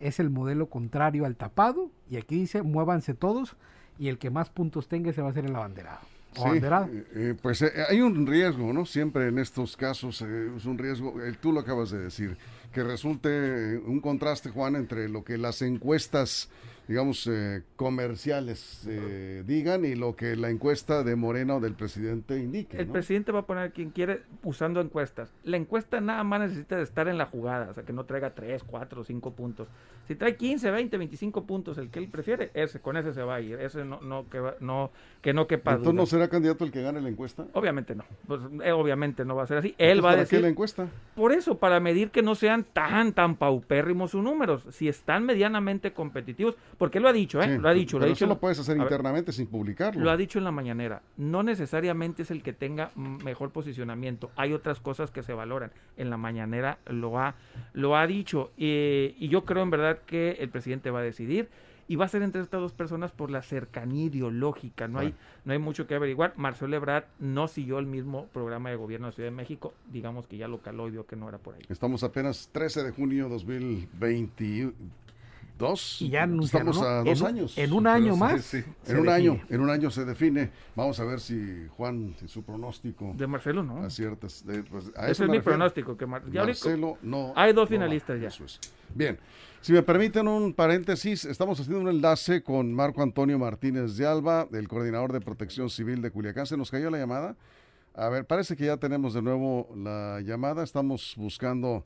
es 0.00 0.20
el 0.20 0.30
modelo 0.30 0.68
contrario 0.68 1.26
al 1.26 1.36
tapado, 1.36 1.90
y 2.08 2.16
aquí 2.16 2.36
dice, 2.36 2.62
muévanse 2.62 3.14
todos, 3.14 3.56
y 3.98 4.08
el 4.08 4.18
que 4.18 4.30
más 4.30 4.48
puntos 4.48 4.88
tenga 4.88 5.12
se 5.12 5.20
va 5.20 5.28
a 5.28 5.30
hacer 5.30 5.44
el 5.44 5.54
abanderado. 5.54 6.00
Sí, 6.32 6.40
abanderada. 6.44 6.88
eh, 6.92 7.04
eh, 7.14 7.34
pues 7.40 7.62
eh, 7.62 7.72
hay 7.88 8.00
un 8.00 8.26
riesgo, 8.26 8.72
¿no? 8.72 8.86
Siempre 8.86 9.28
en 9.28 9.38
estos 9.38 9.76
casos 9.76 10.22
eh, 10.22 10.50
es 10.56 10.64
un 10.66 10.78
riesgo, 10.78 11.14
tú 11.40 11.52
lo 11.52 11.60
acabas 11.60 11.90
de 11.90 11.98
decir, 11.98 12.36
que 12.72 12.82
resulte 12.84 13.78
un 13.78 14.00
contraste, 14.00 14.50
Juan, 14.50 14.76
entre 14.76 15.08
lo 15.08 15.24
que 15.24 15.36
las 15.38 15.62
encuestas 15.62 16.48
digamos, 16.88 17.26
eh, 17.26 17.62
comerciales 17.76 18.86
eh, 18.88 19.44
digan 19.46 19.84
y 19.84 19.94
lo 19.94 20.16
que 20.16 20.36
la 20.36 20.48
encuesta 20.48 21.04
de 21.04 21.16
Morena 21.16 21.56
o 21.56 21.60
del 21.60 21.74
presidente 21.74 22.38
indique. 22.38 22.78
El 22.78 22.88
presidente 22.88 23.30
va 23.30 23.40
a 23.40 23.46
poner 23.46 23.72
quien 23.72 23.90
quiere 23.90 24.22
usando 24.42 24.80
encuestas. 24.80 25.30
La 25.44 25.58
encuesta 25.58 26.00
nada 26.00 26.24
más 26.24 26.40
necesita 26.40 26.76
de 26.76 26.82
estar 26.82 27.06
en 27.08 27.18
la 27.18 27.26
jugada, 27.26 27.68
o 27.70 27.74
sea, 27.74 27.84
que 27.84 27.92
no 27.92 28.04
traiga 28.04 28.34
3, 28.34 28.64
4, 28.64 29.04
5 29.04 29.32
puntos. 29.34 29.68
Si 30.06 30.14
trae 30.14 30.36
15, 30.36 30.70
20, 30.70 30.96
25 30.96 31.44
puntos, 31.44 31.76
el 31.76 31.90
que 31.90 31.98
él 31.98 32.08
prefiere, 32.08 32.50
ese, 32.54 32.80
con 32.80 32.96
ese 32.96 33.12
se 33.12 33.22
va 33.22 33.34
a 33.34 33.40
ir. 33.42 33.60
Ese 33.60 33.84
no, 33.84 34.00
no, 34.00 34.26
que, 34.30 34.40
no, 34.60 34.90
que 35.20 35.34
no 35.34 35.46
quepa 35.46 35.72
¿Entonces 35.72 35.94
no 35.94 36.06
será 36.06 36.28
candidato 36.28 36.64
el 36.64 36.72
que 36.72 36.80
gane 36.80 37.02
la 37.02 37.10
encuesta? 37.10 37.46
Obviamente 37.52 37.94
no. 37.94 38.04
Pues, 38.26 38.40
eh, 38.64 38.72
obviamente 38.72 39.26
no 39.26 39.36
va 39.36 39.42
a 39.42 39.46
ser 39.46 39.58
así. 39.58 39.74
Él 39.76 40.02
va 40.02 40.12
a 40.12 40.16
decir. 40.16 40.38
qué 40.38 40.42
la 40.42 40.48
encuesta? 40.48 40.88
Por 41.18 41.32
eso, 41.32 41.58
para 41.58 41.80
medir 41.80 42.12
que 42.12 42.22
no 42.22 42.36
sean 42.36 42.62
tan, 42.62 43.12
tan 43.12 43.34
paupérrimos 43.34 44.12
sus 44.12 44.22
números. 44.22 44.62
Si 44.70 44.86
están 44.86 45.24
medianamente 45.24 45.92
competitivos, 45.92 46.56
porque 46.78 47.00
lo 47.00 47.08
ha 47.08 47.12
dicho, 47.12 47.42
¿eh? 47.42 47.58
lo 47.58 47.68
ha 47.68 47.74
dicho. 47.74 47.96
Pero 47.96 48.06
lo 48.06 48.06
ha 48.06 48.08
dicho, 48.14 48.24
eso 48.24 48.32
lo 48.32 48.38
puedes 48.38 48.60
hacer 48.60 48.76
internamente 48.76 49.32
sin 49.32 49.48
publicarlo. 49.48 50.00
Lo 50.00 50.12
ha 50.12 50.16
dicho 50.16 50.38
en 50.38 50.44
la 50.44 50.52
mañanera. 50.52 51.02
No 51.16 51.42
necesariamente 51.42 52.22
es 52.22 52.30
el 52.30 52.44
que 52.44 52.52
tenga 52.52 52.92
mejor 52.94 53.50
posicionamiento. 53.50 54.30
Hay 54.36 54.52
otras 54.52 54.78
cosas 54.78 55.10
que 55.10 55.24
se 55.24 55.32
valoran. 55.32 55.72
En 55.96 56.08
la 56.08 56.18
mañanera 56.18 56.78
lo 56.86 57.18
ha, 57.18 57.34
lo 57.72 57.96
ha 57.96 58.06
dicho. 58.06 58.52
y 58.56 59.28
yo 59.28 59.44
creo 59.44 59.64
en 59.64 59.70
verdad 59.70 59.98
que 60.06 60.36
el 60.38 60.50
presidente 60.50 60.92
va 60.92 61.00
a 61.00 61.02
decidir 61.02 61.48
y 61.88 61.96
va 61.96 62.04
a 62.04 62.08
ser 62.08 62.22
entre 62.22 62.42
estas 62.42 62.60
dos 62.60 62.74
personas 62.74 63.12
por 63.12 63.30
la 63.30 63.42
cercanía 63.42 64.04
ideológica. 64.04 64.86
No, 64.88 64.98
hay, 64.98 65.14
no 65.44 65.54
hay 65.54 65.58
mucho 65.58 65.86
que 65.86 65.94
averiguar. 65.94 66.34
Marcelo 66.36 66.76
Ebrard 66.76 67.04
no 67.18 67.48
siguió 67.48 67.78
el 67.78 67.86
mismo 67.86 68.26
programa 68.26 68.68
de 68.68 68.76
gobierno 68.76 69.06
de 69.06 69.14
Ciudad 69.14 69.30
de 69.30 69.34
México. 69.34 69.72
Digamos 69.90 70.26
que 70.26 70.36
ya 70.36 70.48
lo 70.48 70.60
caló 70.60 70.88
y 70.88 70.92
vio 70.92 71.06
que 71.06 71.16
no 71.16 71.28
era 71.28 71.38
por 71.38 71.54
ahí. 71.54 71.62
Estamos 71.70 72.04
apenas 72.04 72.50
13 72.52 72.84
de 72.84 72.90
junio 72.92 73.28
2020 73.30 74.74
Dos. 75.58 76.00
Y 76.00 76.10
ya 76.10 76.24
Estamos 76.24 76.80
a 76.80 77.02
dos 77.02 77.22
años. 77.22 77.58
En 77.58 77.72
un 77.72 77.86
año 77.88 78.16
más. 78.16 78.54
En 78.54 78.98
un 78.98 79.08
año, 79.08 79.40
en 79.48 79.60
un 79.60 79.70
año 79.70 79.90
se 79.90 80.04
define. 80.04 80.50
Vamos 80.76 81.00
a 81.00 81.04
ver 81.04 81.18
si 81.18 81.66
Juan, 81.76 82.14
si 82.20 82.28
su 82.28 82.44
pronóstico. 82.44 83.12
De 83.16 83.26
Marcelo, 83.26 83.64
¿no? 83.64 83.82
Aciertas. 83.82 84.44
pues, 84.70 84.92
Ese 85.08 85.24
es 85.24 85.30
mi 85.30 85.40
pronóstico. 85.40 85.96
Que 85.96 86.06
Marcelo 86.06 86.98
no. 87.02 87.32
Hay 87.34 87.52
dos 87.52 87.68
finalistas 87.68 88.20
ya. 88.20 88.28
Bien. 88.94 89.18
Si 89.60 89.72
me 89.72 89.82
permiten 89.82 90.28
un 90.28 90.54
paréntesis, 90.54 91.24
estamos 91.24 91.58
haciendo 91.58 91.80
un 91.80 91.88
enlace 91.88 92.42
con 92.42 92.72
Marco 92.72 93.02
Antonio 93.02 93.38
Martínez 93.38 93.96
de 93.96 94.06
Alba, 94.06 94.46
el 94.52 94.68
coordinador 94.68 95.12
de 95.12 95.20
protección 95.20 95.68
civil 95.68 96.00
de 96.00 96.10
Culiacán. 96.10 96.46
¿Se 96.46 96.56
nos 96.56 96.70
cayó 96.70 96.90
la 96.90 96.98
llamada? 96.98 97.36
A 97.94 98.08
ver, 98.08 98.24
parece 98.24 98.56
que 98.56 98.66
ya 98.66 98.76
tenemos 98.76 99.14
de 99.14 99.20
nuevo 99.20 99.68
la 99.76 100.20
llamada. 100.24 100.62
Estamos 100.62 101.14
buscando. 101.16 101.84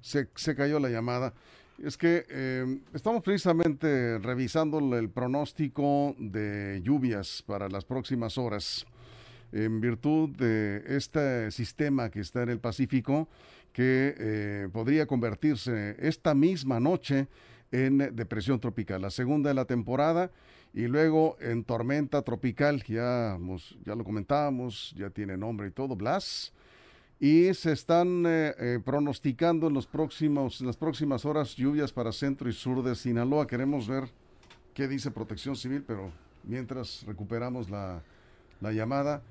Se, 0.00 0.28
se 0.36 0.54
cayó 0.54 0.78
la 0.78 0.88
llamada. 0.88 1.34
Es 1.82 1.98
que 1.98 2.26
eh, 2.30 2.80
estamos 2.94 3.22
precisamente 3.22 4.18
revisando 4.18 4.78
el 4.96 5.10
pronóstico 5.10 6.14
de 6.16 6.80
lluvias 6.84 7.42
para 7.44 7.68
las 7.68 7.84
próximas 7.84 8.38
horas 8.38 8.86
en 9.52 9.80
virtud 9.80 10.30
de 10.30 10.84
este 10.86 11.50
sistema 11.50 12.08
que 12.10 12.20
está 12.20 12.44
en 12.44 12.50
el 12.50 12.60
Pacífico 12.60 13.28
que 13.72 14.14
eh, 14.18 14.68
podría 14.72 15.06
convertirse 15.06 15.96
esta 15.98 16.34
misma 16.34 16.80
noche 16.80 17.28
en 17.72 17.98
depresión 18.16 18.58
tropical, 18.58 19.02
la 19.02 19.10
segunda 19.10 19.50
de 19.50 19.54
la 19.54 19.64
temporada 19.64 20.30
y 20.74 20.86
luego 20.86 21.36
en 21.40 21.64
tormenta 21.64 22.22
tropical, 22.22 22.82
ya, 22.84 23.38
ya 23.84 23.94
lo 23.94 24.04
comentábamos, 24.04 24.94
ya 24.96 25.10
tiene 25.10 25.36
nombre 25.36 25.68
y 25.68 25.70
todo, 25.70 25.94
Blas 25.94 26.52
y 27.20 27.52
se 27.52 27.72
están 27.72 28.24
eh, 28.26 28.54
eh, 28.58 28.80
pronosticando 28.82 29.68
en, 29.68 29.74
los 29.74 29.86
próximos, 29.86 30.62
en 30.62 30.66
las 30.66 30.78
próximas 30.78 31.26
horas 31.26 31.54
lluvias 31.54 31.92
para 31.92 32.12
centro 32.12 32.48
y 32.48 32.54
sur 32.54 32.82
de 32.82 32.94
Sinaloa. 32.94 33.46
Queremos 33.46 33.86
ver 33.86 34.04
qué 34.72 34.88
dice 34.88 35.10
Protección 35.10 35.54
Civil, 35.54 35.84
pero 35.86 36.10
mientras 36.44 37.04
recuperamos 37.06 37.68
la, 37.68 38.02
llamada 38.62 39.22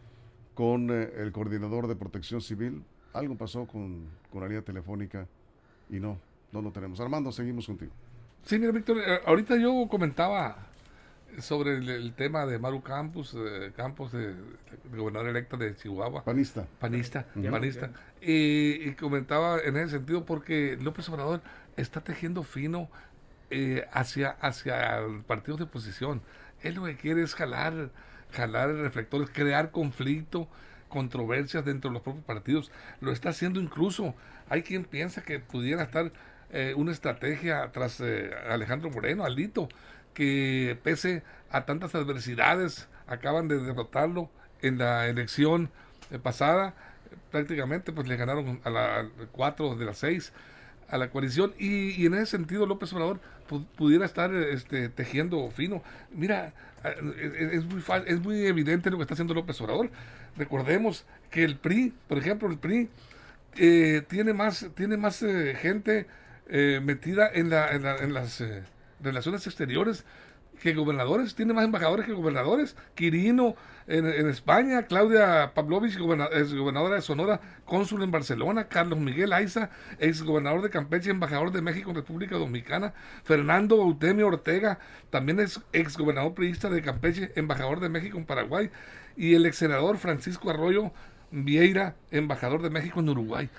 con 0.53 0.91
eh, 0.91 1.09
el 1.17 1.31
coordinador 1.31 1.87
de 1.87 1.95
Protección 1.95 2.41
Civil. 2.41 2.83
Algo 3.13 3.35
pasó 3.35 3.65
con, 3.65 4.07
con 4.31 4.41
la 4.41 4.47
línea 4.47 4.61
telefónica 4.61 5.27
y 5.89 5.99
no, 5.99 6.19
no 6.51 6.61
lo 6.61 6.71
tenemos. 6.71 6.99
Armando, 6.99 7.31
seguimos 7.31 7.65
contigo. 7.65 7.91
Sí, 8.43 8.57
mira, 8.59 8.71
Víctor, 8.71 8.97
ahorita 9.25 9.57
yo 9.57 9.87
comentaba 9.89 10.69
sobre 11.37 11.77
el, 11.77 12.13
tema 12.13 12.45
de 12.45 12.59
Maru 12.59 12.81
Campos, 12.81 13.35
eh, 13.37 13.71
Campos, 13.75 14.11
de, 14.11 14.33
gobernador 14.95 15.29
electo 15.29 15.57
de 15.57 15.75
Chihuahua. 15.75 16.23
Panista. 16.23 16.65
Panista, 16.79 17.25
panista. 17.49 17.91
Y, 18.21 18.91
comentaba 18.93 19.59
en 19.59 19.77
ese 19.77 19.97
sentido 19.97 20.25
porque 20.25 20.77
López 20.81 21.07
Obrador 21.09 21.41
está 21.77 22.01
tejiendo 22.01 22.43
fino 22.43 22.89
eh, 23.49 23.85
hacia, 23.91 24.31
hacia 24.41 25.01
partidos 25.27 25.59
de 25.59 25.63
oposición. 25.65 26.21
Él 26.61 26.75
lo 26.75 26.85
que 26.85 26.97
quiere 26.97 27.23
es 27.23 27.35
jalar, 27.35 27.91
jalar 28.31 28.73
reflectores, 28.75 29.29
crear 29.29 29.71
conflicto, 29.71 30.47
controversias 30.89 31.63
dentro 31.63 31.89
de 31.89 31.93
los 31.93 32.03
propios 32.03 32.25
partidos. 32.25 32.71
Lo 32.99 33.11
está 33.11 33.29
haciendo 33.29 33.61
incluso. 33.61 34.15
Hay 34.49 34.63
quien 34.63 34.83
piensa 34.83 35.23
que 35.23 35.39
pudiera 35.39 35.83
estar 35.83 36.11
eh, 36.51 36.73
una 36.75 36.91
estrategia 36.91 37.71
tras 37.71 38.01
Alejandro 38.49 38.89
Moreno, 38.89 39.23
Aldito 39.23 39.69
que 40.13 40.77
pese 40.83 41.23
a 41.49 41.65
tantas 41.65 41.95
adversidades 41.95 42.89
acaban 43.07 43.47
de 43.47 43.59
derrotarlo 43.59 44.29
en 44.61 44.77
la 44.77 45.07
elección 45.07 45.69
eh, 46.11 46.19
pasada 46.19 46.73
prácticamente 47.31 47.91
pues 47.91 48.07
le 48.07 48.17
ganaron 48.17 48.59
a 48.63 48.69
la 48.69 49.09
cuatro 49.31 49.75
de 49.75 49.85
las 49.85 49.99
seis 49.99 50.33
a 50.89 50.97
la 50.97 51.09
coalición 51.09 51.53
y, 51.57 52.05
en 52.05 52.13
ese 52.15 52.25
sentido 52.27 52.65
López 52.65 52.91
Obrador 52.93 53.19
pudiera 53.77 54.05
estar 54.05 54.33
este, 54.33 54.89
tejiendo 54.89 55.49
fino. 55.51 55.83
Mira 56.11 56.53
eh, 56.83 57.49
es, 57.53 57.65
muy 57.65 57.83
es 58.05 58.19
muy 58.19 58.45
evidente 58.45 58.89
lo 58.89 58.97
que 58.97 59.03
está 59.03 59.13
haciendo 59.13 59.33
López 59.33 59.59
Obrador. 59.61 59.89
Recordemos 60.37 61.05
que 61.29 61.43
el 61.43 61.57
PRI 61.57 61.93
por 62.07 62.17
ejemplo 62.17 62.49
el 62.49 62.57
PRI 62.57 62.89
eh, 63.57 64.03
tiene 64.07 64.33
más 64.33 64.67
tiene 64.75 64.97
más 64.97 65.23
gente 65.59 66.07
metida 66.81 67.29
en, 67.31 67.51
la, 67.51 67.69
en, 67.71 67.85
en 67.85 68.13
las 68.13 68.43
relaciones 69.01 69.45
exteriores 69.45 70.03
que 70.61 70.73
gobernadores, 70.73 71.35
tiene 71.35 71.53
más 71.53 71.65
embajadores 71.65 72.05
que 72.05 72.13
gobernadores. 72.13 72.75
Quirino 72.95 73.55
en, 73.87 74.05
España, 74.27 74.83
Claudia 74.83 75.53
Pavlovich, 75.55 75.97
gobernadora 75.97 76.95
de 76.95 77.01
Sonora, 77.01 77.41
cónsul 77.65 78.03
en 78.03 78.11
Barcelona, 78.11 78.67
Carlos 78.67 78.99
Miguel 78.99 79.33
Aiza, 79.33 79.71
ex 79.99 80.21
gobernador 80.21 80.61
de 80.61 80.69
Campeche, 80.69 81.09
embajador 81.09 81.51
de 81.51 81.61
México 81.61 81.89
en 81.89 81.95
República 81.95 82.35
Dominicana, 82.35 82.93
Fernando 83.23 83.77
Eutemio 83.77 84.27
Ortega, 84.27 84.79
también 85.09 85.39
es 85.39 85.59
ex 85.73 85.97
gobernador 85.97 86.35
de 86.35 86.81
Campeche, 86.81 87.31
embajador 87.35 87.79
de 87.79 87.89
México 87.89 88.17
en 88.17 88.25
Paraguay, 88.25 88.69
y 89.17 89.33
el 89.33 89.45
ex 89.45 89.57
senador 89.57 89.97
Francisco 89.97 90.49
Arroyo 90.49 90.91
Vieira, 91.31 91.95
embajador 92.11 92.61
de 92.61 92.69
México 92.69 92.99
en 92.99 93.09
Uruguay 93.09 93.49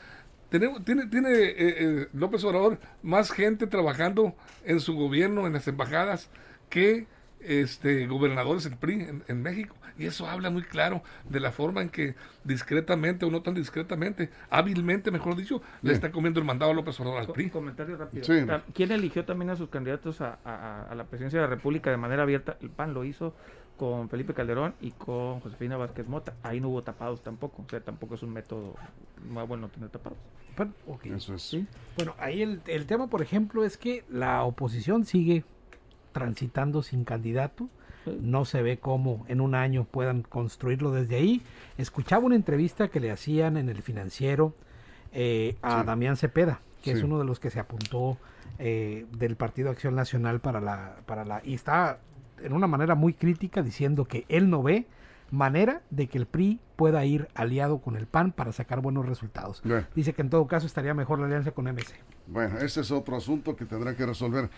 tiene, 0.51 1.07
tiene 1.07 1.31
eh, 1.33 1.55
eh, 1.57 2.09
López 2.13 2.43
Obrador 2.45 2.79
más 3.03 3.31
gente 3.31 3.67
trabajando 3.67 4.35
en 4.65 4.81
su 4.81 4.95
gobierno, 4.95 5.47
en 5.47 5.53
las 5.53 5.69
embajadas, 5.69 6.29
que 6.71 7.07
este 7.41 8.07
gobernadores 8.07 8.65
del 8.65 8.77
PRI 8.77 9.23
en, 9.27 9.43
México. 9.43 9.75
Y 9.99 10.07
eso 10.07 10.27
habla 10.27 10.49
muy 10.51 10.63
claro 10.63 11.03
de 11.29 11.41
la 11.41 11.53
forma 11.53 11.83
en 11.83 11.91
que 11.91 12.15
discretamente, 12.45 13.27
o 13.27 13.31
no 13.31 13.43
tan 13.43 13.55
discretamente, 13.55 14.31
hábilmente, 14.49 15.11
mejor 15.11 15.37
dicho, 15.37 15.61
le 15.83 15.93
está 15.93 16.11
comiendo 16.11 16.41
el 16.41 16.47
mandado 16.47 16.71
a 16.71 16.75
López 16.75 16.99
Obrador 17.01 17.21
al 17.21 17.27
PRI. 17.29 17.51
Comentario 17.51 17.97
rápido. 17.97 18.25
¿Quién 18.73 18.93
eligió 18.93 19.25
también 19.25 19.51
a 19.51 19.57
sus 19.57 19.69
candidatos 19.69 20.21
a, 20.21 20.39
a, 20.45 20.95
la 20.95 21.05
presidencia 21.05 21.41
de 21.41 21.47
la 21.47 21.55
República 21.55 21.91
de 21.91 21.99
manera 21.99 22.23
abierta? 22.23 22.57
El 22.63 22.71
PAN 22.71 22.95
lo 22.95 23.05
hizo 23.05 23.35
con 23.77 24.09
Felipe 24.09 24.35
Calderón 24.35 24.75
y 24.81 24.93
con 24.93 25.41
Josefina 25.41 25.77
Vázquez 25.77 26.07
Mota. 26.07 26.35
Ahí 26.43 26.61
no 26.61 26.69
hubo 26.69 26.83
tapados 26.83 27.23
tampoco, 27.23 27.63
o 27.63 27.69
sea, 27.69 27.81
tampoco 27.81 28.15
es 28.15 28.23
un 28.23 28.33
método 28.33 28.77
más 29.29 29.47
bueno 29.49 29.69
tener 29.69 29.91
tapados. 29.91 30.19
Bueno, 30.57 30.75
Eso 31.17 31.35
es. 31.35 31.57
Bueno, 31.97 32.15
ahí 32.19 32.43
el, 32.43 32.61
el 32.67 32.87
tema, 32.87 33.07
por 33.09 33.23
ejemplo, 33.23 33.65
es 33.65 33.79
que 33.79 34.05
la 34.11 34.43
oposición 34.45 35.05
sigue 35.05 35.45
transitando 36.13 36.83
sin 36.83 37.05
candidato. 37.05 37.69
No 38.21 38.45
se 38.45 38.63
ve 38.63 38.79
cómo 38.79 39.25
en 39.29 39.41
un 39.41 39.55
año 39.55 39.85
puedan 39.85 40.23
construirlo 40.23 40.91
desde 40.91 41.17
ahí. 41.17 41.43
Escuchaba 41.77 42.25
una 42.25 42.35
entrevista 42.35 42.89
que 42.89 42.99
le 42.99 43.11
hacían 43.11 43.57
en 43.57 43.69
el 43.69 43.83
financiero 43.83 44.55
eh, 45.13 45.57
a 45.61 45.85
Damián 45.85 46.17
Cepeda, 46.17 46.61
que 46.83 46.93
es 46.93 47.03
uno 47.03 47.19
de 47.19 47.25
los 47.25 47.41
que 47.41 47.51
se 47.51 47.61
apuntó 47.61 48.17
eh, 48.59 49.07
del 49.17 49.37
Partido 49.37 49.71
Acción 49.71 49.95
Nacional 49.95 50.41
para 50.41 50.61
la, 50.61 50.97
para 51.07 51.25
la... 51.25 51.43
Y 51.45 51.55
está 51.55 51.99
en 52.43 52.53
una 52.53 52.67
manera 52.67 52.95
muy 52.95 53.13
crítica 53.13 53.63
diciendo 53.63 54.07
que 54.07 54.25
él 54.29 54.49
no 54.49 54.63
ve 54.63 54.87
manera 55.31 55.83
de 55.91 56.09
que 56.09 56.19
el 56.19 56.27
PRI 56.27 56.61
pueda 56.77 57.05
ir 57.05 57.29
aliado 57.35 57.79
con 57.79 57.97
el 57.97 58.07
PAN 58.07 58.33
para 58.33 58.53
sacar 58.53 58.81
buenos 58.81 59.07
resultados. 59.07 59.63
Dice 59.95 60.13
que 60.13 60.23
en 60.23 60.31
todo 60.31 60.47
caso 60.47 60.67
estaría 60.67 60.95
mejor 60.95 61.19
la 61.19 61.27
alianza 61.27 61.53
con 61.53 61.67
MC. 61.67 61.95
Bueno, 62.31 62.59
ese 62.59 62.83
es 62.83 62.93
otro 62.93 63.17
asunto 63.17 63.57
que 63.57 63.65
tendrá 63.65 63.97
que 63.97 64.07
resolver. 64.07 64.49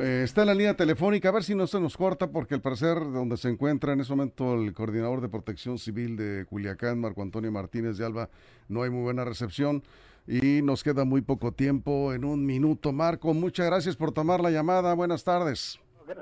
Eh, 0.00 0.22
está 0.24 0.40
en 0.40 0.46
la 0.46 0.54
línea 0.54 0.74
telefónica, 0.74 1.28
a 1.28 1.32
ver 1.32 1.44
si 1.44 1.54
no 1.54 1.66
se 1.66 1.78
nos 1.78 1.94
corta, 1.94 2.28
porque 2.28 2.54
al 2.54 2.62
parecer 2.62 2.98
donde 2.98 3.36
se 3.36 3.50
encuentra 3.50 3.92
en 3.92 4.00
ese 4.00 4.12
momento 4.14 4.54
el 4.54 4.72
coordinador 4.72 5.20
de 5.20 5.28
protección 5.28 5.78
civil 5.78 6.16
de 6.16 6.46
Culiacán, 6.46 6.98
Marco 6.98 7.20
Antonio 7.20 7.52
Martínez 7.52 7.98
de 7.98 8.06
Alba, 8.06 8.30
no 8.68 8.82
hay 8.82 8.88
muy 8.88 9.02
buena 9.02 9.26
recepción 9.26 9.82
y 10.26 10.62
nos 10.62 10.82
queda 10.82 11.04
muy 11.04 11.20
poco 11.20 11.52
tiempo, 11.52 12.14
en 12.14 12.24
un 12.24 12.46
minuto. 12.46 12.92
Marco, 12.92 13.34
muchas 13.34 13.66
gracias 13.66 13.94
por 13.94 14.12
tomar 14.12 14.40
la 14.40 14.50
llamada, 14.50 14.94
buenas 14.94 15.22
tardes 15.22 15.78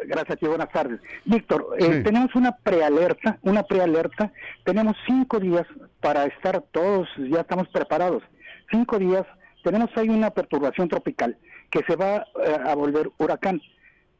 Gracias 0.06 0.38
y 0.42 0.46
buenas 0.46 0.70
tardes. 0.70 1.00
Víctor, 1.24 1.64
eh, 1.78 2.02
tenemos 2.02 2.34
una 2.34 2.56
prealerta, 2.56 3.38
una 3.42 3.62
prealerta. 3.62 4.32
Tenemos 4.64 4.96
cinco 5.06 5.38
días 5.38 5.66
para 6.00 6.24
estar 6.24 6.60
todos, 6.72 7.08
ya 7.30 7.42
estamos 7.42 7.68
preparados. 7.68 8.22
Cinco 8.70 8.98
días. 8.98 9.24
Tenemos 9.66 9.90
ahí 9.96 10.08
una 10.08 10.30
perturbación 10.30 10.88
tropical 10.88 11.36
que 11.72 11.80
se 11.88 11.96
va 11.96 12.18
eh, 12.18 12.56
a 12.64 12.72
volver 12.76 13.10
huracán. 13.18 13.60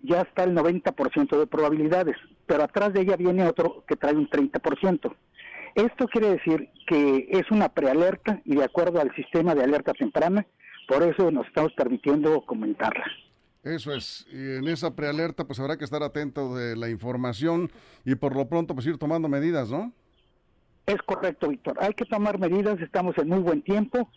Ya 0.02 0.22
está 0.22 0.42
el 0.42 0.56
90% 0.56 1.38
de 1.38 1.46
probabilidades, 1.46 2.16
pero 2.46 2.64
atrás 2.64 2.92
de 2.92 3.02
ella 3.02 3.16
viene 3.16 3.46
otro 3.46 3.84
que 3.86 3.94
trae 3.94 4.16
un 4.16 4.28
30%. 4.28 5.14
Esto 5.76 6.08
quiere 6.08 6.30
decir 6.30 6.68
que 6.88 7.28
es 7.30 7.48
una 7.52 7.68
prealerta 7.68 8.40
y 8.44 8.56
de 8.56 8.64
acuerdo 8.64 9.00
al 9.00 9.14
sistema 9.14 9.54
de 9.54 9.62
alerta 9.62 9.92
temprana, 9.92 10.44
por 10.88 11.04
eso 11.04 11.30
nos 11.30 11.46
estamos 11.46 11.72
permitiendo 11.74 12.44
comentarla. 12.44 13.04
Eso 13.62 13.94
es, 13.94 14.26
y 14.32 14.56
en 14.56 14.66
esa 14.66 14.96
prealerta 14.96 15.44
pues 15.44 15.60
habrá 15.60 15.76
que 15.76 15.84
estar 15.84 16.02
atento 16.02 16.56
de 16.56 16.74
la 16.74 16.88
información 16.88 17.70
y 18.04 18.16
por 18.16 18.34
lo 18.34 18.48
pronto 18.48 18.74
pues 18.74 18.86
ir 18.88 18.98
tomando 18.98 19.28
medidas, 19.28 19.70
¿no? 19.70 19.92
Es 20.86 21.02
correcto, 21.02 21.48
Víctor. 21.48 21.76
Hay 21.80 21.94
que 21.94 22.04
tomar 22.04 22.38
medidas, 22.38 22.80
estamos 22.80 23.18
en 23.18 23.28
muy 23.28 23.40
buen 23.40 23.62
tiempo, 23.62 24.08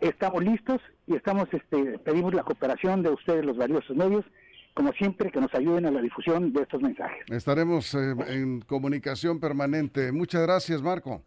estamos 0.00 0.44
listos 0.44 0.80
y 1.06 1.14
estamos 1.14 1.48
este, 1.52 1.98
pedimos 1.98 2.34
la 2.34 2.42
cooperación 2.42 3.02
de 3.02 3.10
ustedes 3.10 3.44
los 3.44 3.56
valiosos 3.56 3.96
medios 3.96 4.24
como 4.78 4.92
siempre, 4.92 5.32
que 5.32 5.40
nos 5.40 5.52
ayuden 5.54 5.86
a 5.86 5.90
la 5.90 6.00
difusión 6.00 6.52
de 6.52 6.62
estos 6.62 6.80
mensajes. 6.80 7.24
Estaremos 7.30 7.94
eh, 7.94 8.14
en 8.28 8.60
comunicación 8.60 9.40
permanente. 9.40 10.12
Muchas 10.12 10.42
gracias, 10.42 10.80
Marco. 10.80 11.24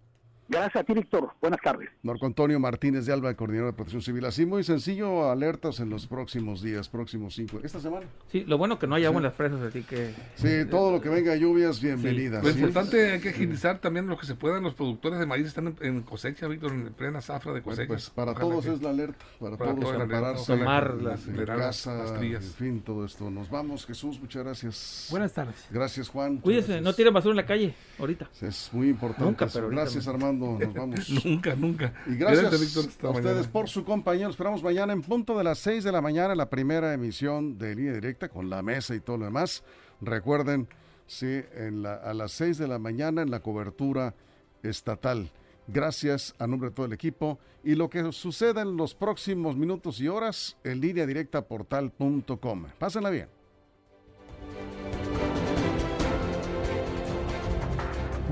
Gracias 0.52 0.76
a 0.76 0.84
ti, 0.84 0.94
Víctor. 0.94 1.30
Buenas 1.40 1.62
tardes. 1.62 1.90
Marco 2.04 2.26
Antonio 2.26 2.60
Martínez 2.60 3.06
de 3.06 3.14
Alba, 3.14 3.34
coordinador 3.36 3.72
de 3.72 3.74
protección 3.74 4.02
civil. 4.02 4.26
Así 4.26 4.46
muy 4.46 4.66
sencillo, 4.66 5.30
alertas 5.32 5.80
en 5.80 5.90
los 5.90 6.08
próximos 6.08 6.62
días, 6.62 6.90
próximos 6.90 7.36
cinco. 7.36 7.62
¿Esta 7.64 7.80
semana? 7.80 8.06
Sí, 8.30 8.44
lo 8.46 8.58
bueno 8.58 8.78
que 8.78 8.86
no 8.86 8.96
hay 8.96 9.06
agua 9.06 9.20
en 9.20 9.24
las 9.24 9.34
presas, 9.34 9.62
así 9.62 9.84
que... 9.84 10.14
Sí, 10.36 10.66
todo 10.70 10.92
lo 10.92 11.00
que 11.00 11.08
venga 11.08 11.38
lluvias, 11.38 11.82
bienvenidas. 11.82 12.44
Lo 12.44 12.50
importante 12.50 13.16
es 13.16 13.22
que 13.22 13.30
agilizar 13.30 13.80
también 13.80 14.08
lo 14.08 14.18
que 14.18 14.26
se 14.26 14.36
puedan. 14.36 14.62
Los 14.62 14.74
productores 14.74 15.20
de 15.20 15.26
maíz 15.26 15.48
están 15.48 15.74
en, 15.80 16.02
cosecha, 16.02 16.50
Víctor, 16.50 16.74
en 16.74 16.92
plena 16.96 17.22
zafra 17.22 17.54
de 17.54 17.62
cosecha. 17.62 17.88
pues 17.88 18.10
para 18.10 18.34
todos 18.34 18.66
es 18.66 18.82
la 18.82 18.90
alerta, 18.90 19.24
para, 19.40 19.56
todos 19.56 19.96
prepararse. 19.96 20.58
Tomar 20.58 20.96
las, 20.96 21.22
casa, 21.46 22.20
en 22.22 22.42
fin, 22.42 22.82
todo 22.82 23.06
esto. 23.06 23.32
Nos 23.32 23.50
vamos, 23.50 23.86
Jesús, 23.86 24.20
muchas 24.20 24.44
gracias. 24.44 25.08
Buenas 25.12 25.32
tardes. 25.32 25.66
Gracias, 25.72 26.10
Juan. 26.10 26.40
Cuídese, 26.40 26.82
no 26.82 26.92
tiren 26.92 27.14
basura 27.14 27.32
en 27.32 27.38
la 27.38 27.46
calle 27.46 27.74
ahorita. 27.98 28.28
Es 28.42 28.70
muy 28.74 28.90
importante. 28.90 29.24
Nunca, 29.24 29.48
pero 29.48 29.70
Gracias, 29.70 30.10
Armando. 30.10 30.41
Nos 30.42 30.74
vamos. 30.74 31.10
nunca, 31.26 31.56
nunca. 31.56 31.94
Y 32.08 32.16
gracias, 32.16 32.78
a 33.04 33.10
ustedes 33.10 33.48
por 33.48 33.70
su 33.70 33.84
compañía. 33.84 34.28
esperamos 34.28 34.64
mañana 34.64 34.94
en 34.94 35.02
punto 35.02 35.38
de 35.38 35.44
las 35.44 35.60
6 35.60 35.84
de 35.84 35.92
la 35.92 36.02
mañana, 36.02 36.36
la 36.36 36.50
primera 36.50 36.94
emisión 36.94 37.58
de 37.58 37.76
Línea 37.76 37.94
Directa 37.94 38.30
con 38.30 38.50
la 38.50 38.62
mesa 38.62 38.96
y 38.96 39.00
todo 39.00 39.18
lo 39.18 39.26
demás. 39.26 39.64
Recuerden, 40.02 40.68
sí, 41.08 41.42
en 41.56 41.84
la, 41.84 41.96
a 41.96 42.14
las 42.14 42.32
6 42.34 42.58
de 42.58 42.68
la 42.68 42.80
mañana 42.80 43.22
en 43.22 43.32
la 43.32 43.42
cobertura 43.42 44.16
estatal. 44.64 45.32
Gracias 45.68 46.34
a 46.40 46.48
nombre 46.48 46.70
de 46.70 46.76
todo 46.76 46.86
el 46.86 46.94
equipo. 46.94 47.40
Y 47.64 47.76
lo 47.76 47.90
que 47.90 48.12
suceda 48.12 48.62
en 48.62 48.76
los 48.76 48.96
próximos 48.96 49.56
minutos 49.56 50.00
y 50.00 50.08
horas 50.08 50.58
en 50.64 50.82
línea 50.82 51.06
directa 51.06 51.44
portal.com. 51.44 52.66
Pásenla 52.80 53.10
bien. 53.10 53.41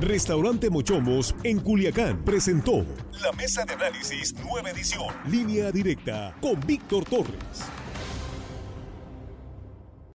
Restaurante 0.02 0.70
Mochomos 0.70 1.36
en 1.44 1.60
Culiacán 1.60 2.24
presentó 2.24 2.86
la 3.22 3.34
mesa 3.34 3.66
de 3.66 3.74
análisis 3.74 4.34
nueva 4.36 4.70
edición, 4.70 5.08
línea 5.30 5.72
directa 5.72 6.34
con 6.42 6.58
Víctor 6.62 7.04
Torres. 7.04 7.66